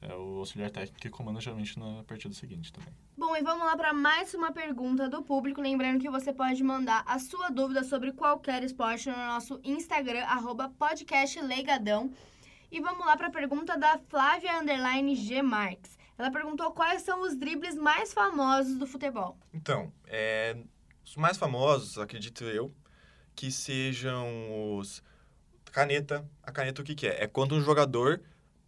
É 0.02 0.14
o 0.14 0.40
auxiliar 0.40 0.70
técnico 0.70 1.00
que 1.00 1.10
comanda 1.10 1.40
geralmente 1.40 1.80
na 1.80 2.04
partida 2.04 2.34
seguinte 2.34 2.72
também. 2.72 2.94
Bom, 3.18 3.36
e 3.36 3.42
vamos 3.42 3.66
lá 3.66 3.76
para 3.76 3.94
mais 3.94 4.34
uma 4.34 4.52
pergunta 4.52 5.10
do 5.10 5.24
público. 5.24 5.62
Lembrando 5.62 6.00
que 6.00 6.10
você 6.10 6.32
pode 6.32 6.64
mandar 6.64 7.04
a 7.08 7.18
sua 7.18 7.50
dúvida 7.50 7.84
sobre 7.84 8.12
qualquer 8.12 8.64
esporte 8.64 9.10
no 9.10 9.18
nosso 9.18 9.60
Instagram, 9.64 10.24
arroba 10.26 10.70
podcastleigadão. 10.78 12.12
E 12.72 12.80
vamos 12.82 13.06
lá 13.06 13.16
para 13.16 13.28
a 13.28 13.32
pergunta 13.32 13.78
da 13.78 13.98
Flávia 14.10 14.60
Underline 14.60 15.16
G. 15.16 15.42
Marques. 15.42 15.98
Ela 16.18 16.32
perguntou 16.32 16.72
quais 16.72 17.02
são 17.02 17.22
os 17.22 17.36
dribles 17.36 17.76
mais 17.76 18.14
famosos 18.14 18.78
do 18.78 18.88
futebol. 18.88 19.38
Então, 19.54 19.92
é, 20.08 20.58
os 21.04 21.16
mais 21.16 21.38
famosos, 21.38 21.98
acredito 21.98 22.44
eu, 22.44 22.74
que 23.36 23.52
sejam 23.52 24.78
os 24.78 25.04
caneta. 25.72 26.26
A 26.42 26.52
caneta 26.52 26.82
o 26.82 26.86
que, 26.86 26.96
que 26.96 27.08
é? 27.08 27.24
É 27.24 27.28
quando 27.28 27.54
um 27.54 27.62
jogador 27.62 28.22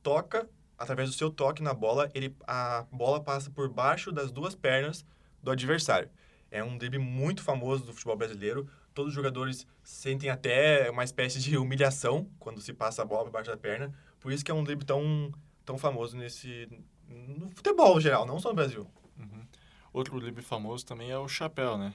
toca, 0.04 0.50
através 0.78 1.10
do 1.10 1.16
seu 1.16 1.30
toque 1.30 1.64
na 1.64 1.74
bola, 1.74 2.10
ele, 2.14 2.36
a 2.46 2.86
bola 2.92 3.22
passa 3.22 3.50
por 3.50 3.68
baixo 3.70 4.12
das 4.12 4.32
duas 4.32 4.56
pernas 4.56 5.06
do 5.42 5.52
adversário. 5.52 6.10
É 6.52 6.64
um 6.64 6.78
drible 6.78 7.00
muito 7.00 7.42
famoso 7.44 7.84
do 7.84 7.94
futebol 7.94 8.16
brasileiro. 8.16 8.70
Todos 8.94 9.10
os 9.10 9.16
jogadores 9.16 9.68
sentem 9.84 10.30
até 10.30 10.90
uma 10.90 11.04
espécie 11.04 11.40
de 11.40 11.56
humilhação 11.58 12.30
quando 12.40 12.62
se 12.62 12.74
passa 12.74 13.02
a 13.02 13.06
bola 13.06 13.26
por 13.26 13.32
baixo 13.32 13.50
da 13.50 13.58
perna. 13.58 13.94
Por 14.20 14.32
isso 14.32 14.44
que 14.44 14.52
é 14.52 14.54
um 14.54 14.64
drible 14.64 14.86
tão, 14.86 15.32
tão 15.66 15.78
famoso 15.78 16.16
nesse 16.18 16.68
no 17.10 17.50
futebol 17.52 18.00
geral, 18.00 18.26
não 18.26 18.40
só 18.40 18.50
no 18.50 18.56
Brasil. 18.56 18.88
Uhum. 19.18 19.46
Outro 19.94 20.20
drible 20.20 20.44
famoso 20.44 20.86
também 20.86 21.10
é 21.10 21.18
o 21.18 21.28
chapéu, 21.28 21.78
né? 21.78 21.94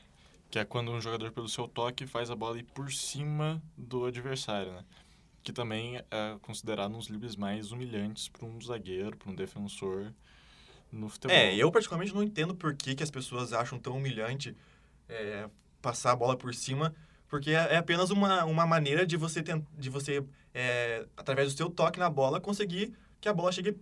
Que 0.50 0.58
é 0.58 0.64
quando 0.64 0.90
um 0.90 1.00
jogador, 1.00 1.30
pelo 1.32 1.48
seu 1.48 1.68
toque, 1.68 2.06
faz 2.06 2.30
a 2.30 2.36
bola 2.36 2.58
ir 2.58 2.64
por 2.64 2.92
cima 2.92 3.62
do 3.76 4.04
adversário, 4.04 4.72
né? 4.72 4.84
Que 5.42 5.52
também 5.52 5.96
é 5.96 6.36
considerado 6.40 6.92
um 6.94 6.98
dos 6.98 7.08
dribles 7.08 7.36
mais 7.36 7.72
humilhantes 7.72 8.28
para 8.28 8.46
um 8.46 8.60
zagueiro, 8.60 9.16
para 9.16 9.30
um 9.30 9.34
defensor 9.34 10.12
no 10.90 11.08
futebol. 11.08 11.36
É, 11.36 11.54
eu 11.54 11.70
particularmente 11.72 12.14
não 12.14 12.22
entendo 12.22 12.54
por 12.54 12.74
que, 12.74 12.94
que 12.94 13.02
as 13.02 13.10
pessoas 13.10 13.52
acham 13.52 13.78
tão 13.78 13.96
humilhante 13.96 14.56
é, 15.08 15.48
passar 15.80 16.12
a 16.12 16.16
bola 16.16 16.36
por 16.36 16.54
cima, 16.54 16.94
porque 17.28 17.50
é, 17.50 17.74
é 17.74 17.76
apenas 17.78 18.10
uma, 18.10 18.44
uma 18.44 18.66
maneira 18.66 19.06
de 19.06 19.16
você, 19.16 19.42
tent, 19.42 19.64
de 19.76 19.90
você 19.90 20.24
é, 20.54 21.06
através 21.16 21.52
do 21.52 21.56
seu 21.56 21.70
toque 21.70 21.98
na 21.98 22.10
bola, 22.10 22.40
conseguir 22.40 22.92
que 23.20 23.28
a 23.28 23.32
bola 23.32 23.50
chegue 23.50 23.76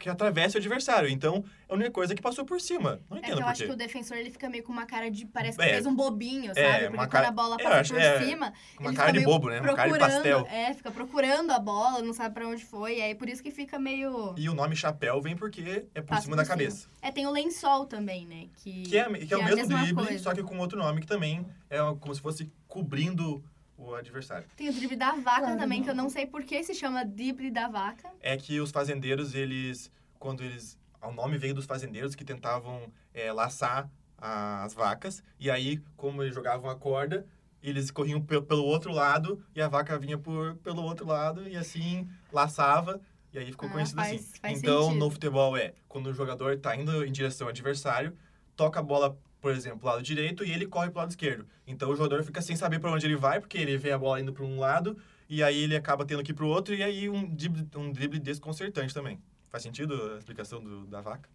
que 0.00 0.08
atravessa 0.08 0.56
o 0.56 0.58
adversário. 0.58 1.08
Então, 1.08 1.44
é 1.68 1.72
a 1.72 1.74
única 1.76 1.90
coisa 1.90 2.14
que 2.14 2.22
passou 2.22 2.44
por 2.44 2.60
cima. 2.60 3.00
Não 3.08 3.18
É 3.18 3.20
que 3.20 3.26
entendo 3.26 3.38
eu 3.40 3.44
por 3.44 3.50
acho 3.50 3.64
que 3.66 3.70
o 3.70 3.76
defensor 3.76 4.16
ele 4.16 4.30
fica 4.30 4.48
meio 4.48 4.64
com 4.64 4.72
uma 4.72 4.86
cara 4.86 5.10
de. 5.10 5.26
Parece 5.26 5.58
que 5.58 5.64
É. 5.64 5.68
fez 5.74 5.86
um 5.86 5.94
bobinho, 5.94 6.50
É, 6.52 6.54
sabe? 6.54 6.78
Porque 6.84 6.86
uma 6.96 6.96
quando 7.04 7.10
cara- 7.10 7.28
a 7.28 7.30
bola 7.30 7.56
passa 7.58 7.80
acho- 7.80 7.92
por 7.92 8.00
é, 8.00 8.18
cima. 8.24 8.52
Uma 8.80 8.88
ele 8.90 8.96
cara 8.96 9.12
de 9.12 9.20
bobo, 9.20 9.48
né? 9.50 9.60
Uma 9.60 9.74
cara 9.74 9.92
de 9.92 9.98
pastel. 9.98 10.46
É, 10.50 10.72
fica 10.74 10.90
procurando 10.90 11.50
a 11.52 11.58
bola, 11.58 12.02
não 12.02 12.12
sabe 12.14 12.34
pra 12.34 12.48
onde 12.48 12.64
foi. 12.64 12.98
E 12.98 13.02
aí 13.02 13.14
por 13.14 13.28
isso 13.28 13.42
que 13.42 13.50
fica 13.50 13.78
meio. 13.78 14.34
E 14.36 14.48
o 14.48 14.54
nome 14.54 14.74
chapéu 14.74 15.20
vem 15.20 15.36
porque 15.36 15.86
é 15.94 16.00
por 16.00 16.08
Passa 16.08 16.22
cima 16.22 16.36
por 16.36 16.42
da 16.42 16.48
cabeça. 16.48 16.88
É, 17.02 17.12
tem 17.12 17.26
o 17.26 17.30
lençol 17.30 17.84
também, 17.86 18.26
né? 18.26 18.46
Que, 18.56 18.82
Que 18.84 18.96
é, 18.98 19.04
que 19.04 19.34
é 19.34 19.36
o 19.36 19.42
a 19.42 19.44
mesmo 19.44 19.76
drible, 19.78 20.18
só 20.18 20.34
que 20.34 20.42
com 20.42 20.58
outro 20.58 20.78
nome 20.78 21.02
que 21.02 21.06
também 21.06 21.46
é 21.68 21.78
como 22.00 22.14
se 22.14 22.20
fosse 22.20 22.50
cobrindo 22.66 23.44
o 23.80 23.94
adversário. 23.94 24.46
Tem 24.56 24.68
o 24.68 24.72
drible 24.72 24.96
da 24.96 25.12
vaca 25.12 25.40
Claro. 25.46 25.58
também, 25.58 25.82
que 25.82 25.88
eu 25.90 25.94
não 25.94 26.08
sei 26.10 26.26
por 26.26 26.42
que 26.44 26.62
se 26.62 26.74
chama 26.74 27.04
drible 27.04 27.50
da 27.50 27.68
vaca. 27.68 28.10
É 28.20 28.36
que 28.36 28.60
os 28.60 28.70
fazendeiros, 28.70 29.34
eles, 29.34 29.90
quando 30.18 30.42
eles, 30.42 30.78
o 31.02 31.10
nome 31.12 31.38
veio 31.38 31.54
dos 31.54 31.64
fazendeiros 31.66 32.14
que 32.14 32.24
tentavam 32.24 32.92
é, 33.14 33.32
laçar 33.32 33.90
as 34.18 34.74
vacas, 34.74 35.22
e 35.38 35.50
aí, 35.50 35.78
como 35.96 36.22
eles 36.22 36.34
jogavam 36.34 36.68
a 36.68 36.76
corda, 36.76 37.26
eles 37.62 37.90
corriam 37.90 38.20
pe- 38.20 38.42
pelo 38.42 38.64
outro 38.64 38.92
lado, 38.92 39.42
e 39.54 39.62
a 39.62 39.68
vaca 39.68 39.98
vinha 39.98 40.18
por, 40.18 40.56
pelo 40.56 40.82
outro 40.82 41.06
lado, 41.06 41.48
e 41.48 41.56
assim, 41.56 42.06
laçava, 42.30 43.00
e 43.32 43.38
aí 43.38 43.46
ficou 43.50 43.68
Ah, 43.70 43.72
conhecido 43.72 43.96
faz- 44.00 44.20
assim. 44.20 44.38
faz 44.42 44.58
então, 44.58 44.82
sentido. 44.84 44.98
no 44.98 45.10
futebol 45.10 45.56
é, 45.56 45.72
quando 45.88 46.08
o 46.08 46.12
jogador 46.12 46.52
está 46.52 46.76
indo 46.76 47.02
em 47.04 47.10
direção 47.10 47.46
ao 47.46 47.50
adversário, 47.50 48.14
toca 48.54 48.80
a 48.80 48.82
bola, 48.82 49.18
por 49.40 49.52
exemplo, 49.52 49.86
lado 49.88 50.02
direito, 50.02 50.44
e 50.44 50.52
ele 50.52 50.66
corre 50.66 50.90
pro 50.90 51.00
lado 51.00 51.10
esquerdo. 51.10 51.46
Então, 51.66 51.90
o 51.90 51.96
jogador 51.96 52.22
fica 52.24 52.42
sem 52.42 52.54
saber 52.56 52.78
para 52.78 52.90
onde 52.90 53.06
ele 53.06 53.16
vai, 53.16 53.40
porque 53.40 53.58
ele 53.58 53.76
vê 53.78 53.92
a 53.92 53.98
bola 53.98 54.20
indo 54.20 54.32
para 54.32 54.44
um 54.44 54.58
lado, 54.58 54.96
e 55.28 55.42
aí 55.42 55.62
ele 55.62 55.76
acaba 55.76 56.04
tendo 56.04 56.22
que 56.22 56.32
ir 56.32 56.34
pro 56.34 56.46
outro, 56.46 56.74
e 56.74 56.82
aí 56.82 57.08
um 57.08 57.26
drible, 57.34 57.66
um 57.76 57.90
drible 57.90 58.18
desconcertante 58.18 58.92
também. 58.92 59.18
Faz 59.48 59.62
sentido 59.62 60.12
a 60.14 60.18
explicação 60.18 60.62
do- 60.62 60.86
da 60.86 61.00
vaca? 61.00 61.28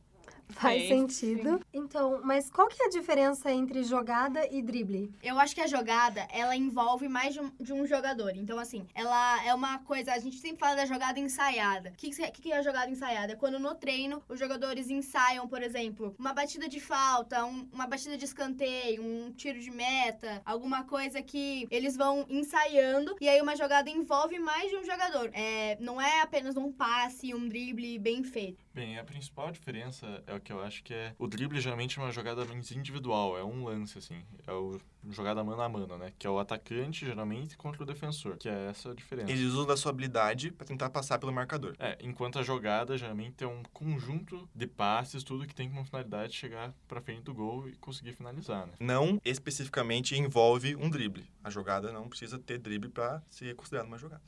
Faz 0.49 0.83
Sim. 0.83 0.87
sentido. 0.87 1.59
Então, 1.73 2.21
mas 2.23 2.49
qual 2.49 2.67
que 2.67 2.81
é 2.81 2.85
a 2.85 2.89
diferença 2.89 3.51
entre 3.51 3.83
jogada 3.83 4.47
e 4.51 4.61
drible? 4.61 5.11
Eu 5.21 5.39
acho 5.39 5.53
que 5.53 5.61
a 5.61 5.67
jogada, 5.67 6.27
ela 6.31 6.55
envolve 6.55 7.07
mais 7.07 7.33
de 7.33 7.41
um, 7.41 7.51
de 7.59 7.73
um 7.73 7.85
jogador. 7.85 8.31
Então, 8.35 8.57
assim, 8.59 8.87
ela 8.93 9.43
é 9.45 9.53
uma 9.53 9.79
coisa... 9.79 10.13
A 10.13 10.19
gente 10.19 10.37
sempre 10.37 10.59
fala 10.59 10.75
da 10.75 10.85
jogada 10.85 11.19
ensaiada. 11.19 11.89
O 11.89 11.93
que, 11.93 12.09
que, 12.11 12.41
que 12.41 12.51
é 12.51 12.57
a 12.57 12.61
jogada 12.61 12.89
ensaiada? 12.89 13.33
É 13.33 13.35
quando 13.35 13.59
no 13.59 13.75
treino 13.75 14.21
os 14.29 14.39
jogadores 14.39 14.89
ensaiam, 14.89 15.47
por 15.47 15.61
exemplo, 15.61 16.15
uma 16.17 16.33
batida 16.33 16.69
de 16.69 16.79
falta, 16.79 17.43
um- 17.45 17.67
uma 17.73 17.87
batida 17.87 18.17
de 18.17 18.25
escanteio, 18.25 19.03
um 19.03 19.31
tiro 19.31 19.59
de 19.59 19.71
meta, 19.71 20.41
alguma 20.45 20.83
coisa 20.83 21.21
que 21.21 21.67
eles 21.69 21.97
vão 21.97 22.25
ensaiando. 22.29 23.15
E 23.19 23.27
aí 23.27 23.41
uma 23.41 23.55
jogada 23.55 23.89
envolve 23.89 24.39
mais 24.39 24.69
de 24.69 24.77
um 24.77 24.83
jogador. 24.85 25.29
É, 25.33 25.77
não 25.79 25.99
é 25.99 26.21
apenas 26.21 26.55
um 26.55 26.71
passe, 26.71 27.33
um 27.33 27.47
drible 27.47 27.97
bem 27.99 28.23
feito. 28.23 28.63
Bem, 28.73 28.99
a 28.99 29.03
principal 29.03 29.51
diferença 29.51 30.23
é 30.27 30.34
o 30.37 30.41
que 30.41 30.51
eu 30.51 30.61
acho 30.61 30.83
que 30.83 30.93
é. 30.93 31.13
O 31.17 31.27
drible 31.27 31.59
geralmente 31.59 31.99
é 31.99 32.01
uma 32.01 32.11
jogada 32.11 32.45
mais 32.45 32.71
individual, 32.71 33.37
é 33.37 33.43
um 33.43 33.65
lance, 33.65 33.97
assim. 33.97 34.23
É 34.45 34.51
o 34.51 34.79
jogada 35.09 35.43
mano 35.43 35.61
a 35.61 35.69
mano, 35.69 35.97
né? 35.97 36.11
Que 36.17 36.25
é 36.25 36.29
o 36.29 36.39
atacante, 36.39 37.05
geralmente, 37.05 37.57
contra 37.57 37.83
o 37.83 37.85
defensor. 37.85 38.37
Que 38.37 38.49
é 38.49 38.67
essa 38.69 38.91
a 38.91 38.95
diferença. 38.95 39.31
Eles 39.31 39.51
usam 39.51 39.65
da 39.65 39.77
sua 39.77 39.91
habilidade 39.91 40.51
para 40.51 40.65
tentar 40.65 40.89
passar 40.89 41.19
pelo 41.19 41.31
marcador. 41.31 41.75
É, 41.79 41.97
enquanto 42.01 42.39
a 42.39 42.43
jogada 42.43 42.97
geralmente 42.97 43.43
é 43.43 43.47
um 43.47 43.61
conjunto 43.73 44.47
de 44.53 44.67
passes, 44.67 45.23
tudo 45.23 45.45
que 45.45 45.53
tem 45.53 45.69
como 45.69 45.85
finalidade 45.85 46.33
chegar 46.33 46.73
pra 46.87 47.01
frente 47.01 47.21
do 47.21 47.33
gol 47.33 47.67
e 47.67 47.75
conseguir 47.75 48.13
finalizar, 48.13 48.65
né? 48.67 48.73
Não 48.79 49.19
especificamente 49.23 50.15
envolve 50.15 50.75
um 50.75 50.89
drible. 50.89 51.25
A 51.43 51.49
jogada 51.49 51.91
não 51.91 52.07
precisa 52.09 52.39
ter 52.39 52.57
drible 52.57 52.89
para 52.89 53.21
ser 53.29 53.55
considerada 53.55 53.87
uma 53.87 53.97
jogada. 53.97 54.21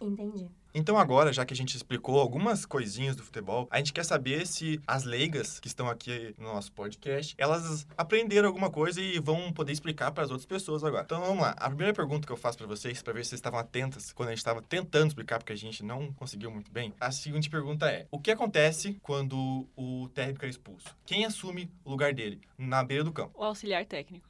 Entendi. 0.00 0.48
Então 0.74 0.98
agora, 0.98 1.32
já 1.32 1.44
que 1.44 1.54
a 1.54 1.56
gente 1.56 1.76
explicou 1.76 2.20
algumas 2.20 2.66
coisinhas 2.66 3.16
do 3.16 3.22
futebol, 3.22 3.66
a 3.70 3.78
gente 3.78 3.92
quer 3.92 4.04
saber 4.04 4.46
se 4.46 4.80
as 4.86 5.04
leigas 5.04 5.58
que 5.58 5.66
estão 5.66 5.88
aqui 5.88 6.34
no 6.38 6.44
nosso 6.44 6.70
podcast, 6.72 7.34
elas 7.38 7.86
aprenderam 7.96 8.48
alguma 8.48 8.70
coisa 8.70 9.00
e 9.00 9.18
vão 9.18 9.52
poder 9.52 9.72
explicar 9.72 10.12
para 10.12 10.24
as 10.24 10.30
outras 10.30 10.46
pessoas 10.46 10.84
agora. 10.84 11.04
Então 11.04 11.20
vamos 11.20 11.42
lá. 11.42 11.50
A 11.58 11.68
primeira 11.68 11.92
pergunta 11.92 12.26
que 12.26 12.32
eu 12.32 12.36
faço 12.36 12.58
para 12.58 12.66
vocês, 12.66 13.02
para 13.02 13.12
ver 13.12 13.24
se 13.24 13.30
vocês 13.30 13.38
estavam 13.38 13.58
atentas 13.58 14.12
quando 14.12 14.28
a 14.28 14.32
gente 14.32 14.38
estava 14.38 14.62
tentando 14.62 15.08
explicar, 15.08 15.38
porque 15.38 15.52
a 15.52 15.56
gente 15.56 15.82
não 15.82 16.12
conseguiu 16.12 16.50
muito 16.50 16.70
bem. 16.70 16.92
A 17.00 17.10
seguinte 17.10 17.48
pergunta 17.48 17.90
é: 17.90 18.06
o 18.10 18.20
que 18.20 18.30
acontece 18.30 18.98
quando 19.02 19.66
o 19.74 20.08
técnico 20.14 20.44
é 20.44 20.48
expulso? 20.48 20.94
Quem 21.06 21.24
assume 21.24 21.70
o 21.84 21.90
lugar 21.90 22.12
dele 22.12 22.40
na 22.56 22.84
beira 22.84 23.02
do 23.02 23.12
campo? 23.12 23.32
O 23.36 23.42
auxiliar 23.42 23.84
técnico. 23.86 24.28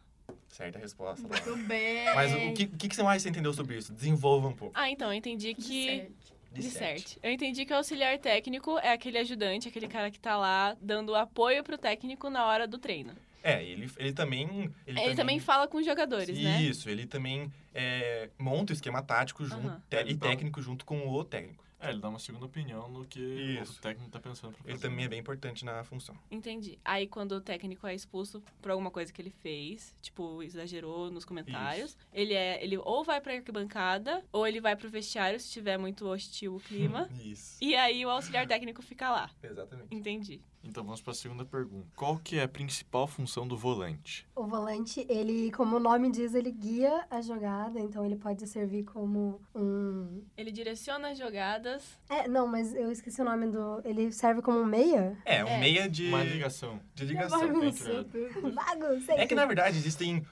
Certa 0.49 0.79
resposta. 0.79 1.27
Laura. 1.27 1.45
Muito 1.47 1.67
bem. 1.69 2.05
Mas 2.15 2.33
o 2.35 2.53
que, 2.55 2.65
o 2.65 2.77
que 2.77 2.95
você 2.95 3.03
mais 3.03 3.25
entendeu 3.25 3.53
sobre 3.53 3.77
isso? 3.77 3.93
Desenvolva 3.93 4.49
um 4.49 4.53
pouco. 4.53 4.73
Ah, 4.77 4.91
então, 4.91 5.09
eu 5.13 5.15
entendi 5.15 5.55
que. 5.55 5.87
Certo. 5.87 6.39
Disserte. 6.51 7.19
Eu 7.23 7.31
entendi 7.31 7.65
que 7.67 7.73
o 7.73 7.77
auxiliar 7.77 8.19
técnico 8.19 8.79
é 8.79 8.91
aquele 8.93 9.19
ajudante, 9.19 9.69
aquele 9.69 9.87
cara 9.87 10.11
que 10.11 10.19
tá 10.19 10.37
lá 10.37 10.77
dando 10.81 11.15
apoio 11.15 11.63
pro 11.63 11.77
técnico 11.77 12.31
na 12.31 12.47
hora 12.47 12.67
do 12.67 12.79
treino. 12.79 13.13
É, 13.43 13.63
ele, 13.63 13.89
ele 13.99 14.13
também. 14.13 14.73
Ele, 14.87 15.15
também 15.15 15.39
fala 15.39 15.69
com 15.69 15.77
os 15.79 15.85
jogadores, 15.85 16.37
né? 16.37 16.63
Isso, 16.63 16.89
ele 16.91 17.07
também 17.07 17.53
é, 17.75 18.31
monta 18.39 18.73
o 18.73 18.75
esquema 18.75 19.03
tático 19.03 19.45
junto, 19.45 19.81
te- 19.89 19.97
e 20.07 20.13
Então- 20.15 20.29
técnico 20.29 20.61
junto 20.61 20.85
com 20.85 21.07
o 21.09 21.23
técnico. 21.23 21.63
É, 21.81 21.91
ele 21.91 22.01
dá 22.01 22.09
uma 22.09 22.19
segunda 22.19 22.45
opinião 22.45 22.89
no 22.89 23.05
que 23.05 23.21
Isso. 23.21 23.79
o 23.79 23.81
técnico 23.81 24.11
tá 24.11 24.19
pensando 24.19 24.53
pra 24.53 24.63
fazer. 24.63 24.71
Ele 24.71 24.79
também 24.81 25.05
é 25.05 25.09
bem 25.09 25.21
importante 25.21 25.65
na 25.65 25.85
função. 25.85 26.17
Entendi. 26.31 26.79
Aí 26.85 27.07
quando 27.07 27.33
o 27.33 27.41
técnico 27.41 27.87
é 27.87 27.95
expulso 27.95 28.43
por 28.61 28.71
alguma 28.71 28.91
coisa 28.91 29.13
que 29.13 29.23
ele 29.23 29.31
fez, 29.31 29.95
tipo, 30.03 30.43
exagerou 30.43 31.11
nos 31.11 31.25
comentários, 31.25 31.97
ele 32.13 32.35
é. 32.35 32.63
Ele 32.63 32.77
ou 32.79 33.05
vai 33.05 33.21
pra 33.21 33.35
arquibancada, 33.35 34.25
ou 34.33 34.47
ele 34.47 34.61
vai 34.61 34.75
pro 34.75 34.89
vestiário 34.89 35.39
se 35.39 35.51
tiver 35.51 35.79
muito 35.79 36.07
hostil 36.07 36.57
o 36.57 36.61
clima. 36.61 37.09
Isso. 37.23 37.57
e 37.61 37.77
aí 37.77 38.05
o 38.05 38.11
auxiliar 38.11 38.47
técnico 38.47 38.83
fica 38.83 39.11
lá. 39.11 39.31
Exatamente. 39.43 39.95
Entendi. 39.95 40.41
Então 40.63 40.83
vamos 40.85 41.01
pra 41.01 41.15
segunda 41.15 41.45
pergunta. 41.45 41.87
Qual 41.97 42.19
que 42.19 42.39
é 42.39 42.43
a 42.43 42.49
principal 42.49 43.07
função 43.07 43.47
do 43.47 43.57
volante? 43.57 44.27
O 44.35 44.45
volante, 44.45 45.07
ele, 45.09 45.51
como 45.53 45.77
o 45.77 45.81
nome 45.81 46.11
diz, 46.11 46.35
ele 46.35 46.51
guia 46.51 47.07
a 47.11 47.21
jogada, 47.23 47.79
então 47.81 48.05
ele 48.05 48.17
pode 48.17 48.47
servir 48.47 48.85
como 48.85 49.41
um. 49.55 50.23
Ele 50.37 50.51
direciona 50.51 51.11
as 51.11 51.19
jogadas. 51.19 51.99
É, 52.11 52.27
não, 52.29 52.47
mas 52.47 52.75
eu 52.75 52.91
esqueci 52.91 53.21
o 53.21 53.25
nome 53.25 53.47
do. 53.51 53.81
Ele 53.85 54.11
serve 54.13 54.43
como 54.43 54.59
um 54.59 54.67
meia? 54.67 55.17
É, 55.25 55.45
um 55.45 55.49
É. 55.49 55.59
meia 55.61 55.89
de, 55.89 56.09
Uma 56.09 56.25
ligação. 56.25 56.81
de 56.95 57.05
ligação. 57.07 57.39
Bagunça. 57.41 57.93
entre- 57.93 58.29
Bagunça. 58.53 59.13
É 59.13 59.27
que, 59.27 59.35
na 59.35 59.47
verdade, 59.47 59.79
existem 59.79 60.27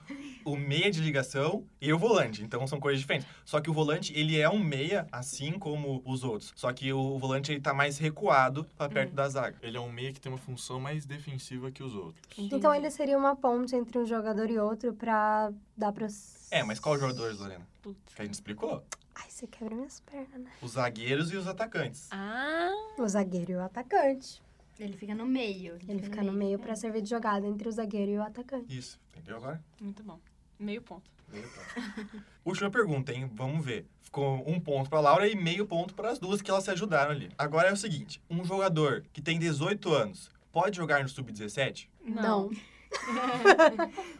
o 0.46 0.56
meia 0.56 0.90
de 0.90 1.00
ligação 1.00 1.64
e 1.80 1.92
o 1.92 1.98
volante. 1.98 2.42
Então, 2.42 2.64
são 2.66 2.78
coisas 2.78 3.00
diferentes. 3.00 3.28
Só 3.44 3.60
que 3.60 3.68
o 3.68 3.72
volante, 3.72 4.16
ele 4.16 4.38
é 4.40 4.48
um 4.48 4.58
meia, 4.62 5.06
assim 5.10 5.58
como 5.58 6.00
os 6.04 6.22
outros. 6.22 6.52
Só 6.54 6.72
que 6.72 6.92
o 6.92 7.18
volante, 7.18 7.50
ele 7.52 7.60
tá 7.60 7.74
mais 7.74 7.98
recuado 7.98 8.64
pra 8.76 8.88
perto 8.88 9.12
da 9.12 9.28
zaga. 9.28 9.56
Ele 9.60 9.76
é 9.76 9.80
um 9.80 9.90
meia 9.90 10.12
que 10.12 10.20
tem 10.20 10.30
uma 10.30 10.38
função 10.38 10.78
mais 10.78 11.04
defensiva 11.04 11.70
que 11.70 11.82
os 11.82 11.94
outros. 11.94 12.24
Então 12.38 12.72
ele 12.74 12.90
seria 12.90 13.18
uma 13.18 13.34
ponte 13.34 13.74
entre 13.74 13.98
um 13.98 14.06
jogador 14.06 14.48
e 14.48 14.58
outro 14.58 14.94
pra 14.94 15.52
dar 15.76 15.92
pra. 15.92 16.06
É, 16.50 16.62
mas 16.62 16.78
qual 16.78 16.96
jogadores, 16.98 17.38
Lorena? 17.40 17.66
Putz. 17.82 18.14
Que 18.14 18.22
a 18.22 18.24
gente 18.24 18.34
explicou? 18.34 18.84
Ai, 19.16 19.28
você 19.28 19.46
quebra 19.46 19.74
minhas 19.74 19.98
pernas, 20.00 20.40
né? 20.40 20.50
Os 20.62 20.72
zagueiros 20.72 21.32
e 21.32 21.36
os 21.36 21.46
atacantes. 21.48 22.06
Ah, 22.12 22.70
O 22.98 23.08
zagueiro 23.08 23.52
e 23.52 23.56
o 23.56 23.62
atacante. 23.62 24.40
Ele 24.78 24.94
fica 24.94 25.14
no 25.14 25.24
meio. 25.24 25.78
Ele 25.88 26.02
fica 26.02 26.22
no 26.22 26.32
meio 26.32 26.58
pra 26.58 26.76
servir 26.76 27.00
de 27.00 27.08
jogada 27.08 27.46
entre 27.46 27.66
o 27.66 27.72
zagueiro 27.72 28.10
e 28.12 28.18
o 28.18 28.22
atacante. 28.22 28.76
Isso, 28.76 29.00
entendeu 29.10 29.36
agora? 29.38 29.62
muito 29.80 30.02
bom. 30.02 30.20
Meio 30.58 30.82
ponto. 30.82 31.10
Meio 31.32 31.48
ponto. 31.48 32.24
Última 32.44 32.70
pergunta, 32.70 33.12
hein? 33.12 33.30
Vamos 33.34 33.64
ver. 33.64 33.86
Ficou 34.00 34.42
um 34.48 34.58
ponto 34.60 34.88
pra 34.88 35.00
Laura 35.00 35.28
e 35.28 35.34
meio 35.34 35.66
ponto 35.66 35.94
para 35.94 36.10
as 36.10 36.18
duas 36.18 36.40
que 36.40 36.50
elas 36.50 36.64
se 36.64 36.70
ajudaram 36.70 37.10
ali. 37.10 37.30
Agora 37.36 37.68
é 37.68 37.72
o 37.72 37.76
seguinte: 37.76 38.22
um 38.30 38.44
jogador 38.44 39.04
que 39.12 39.20
tem 39.20 39.38
18 39.38 39.92
anos 39.92 40.30
pode 40.52 40.76
jogar 40.76 41.02
no 41.02 41.08
sub-17? 41.08 41.88
Não. 42.02 42.50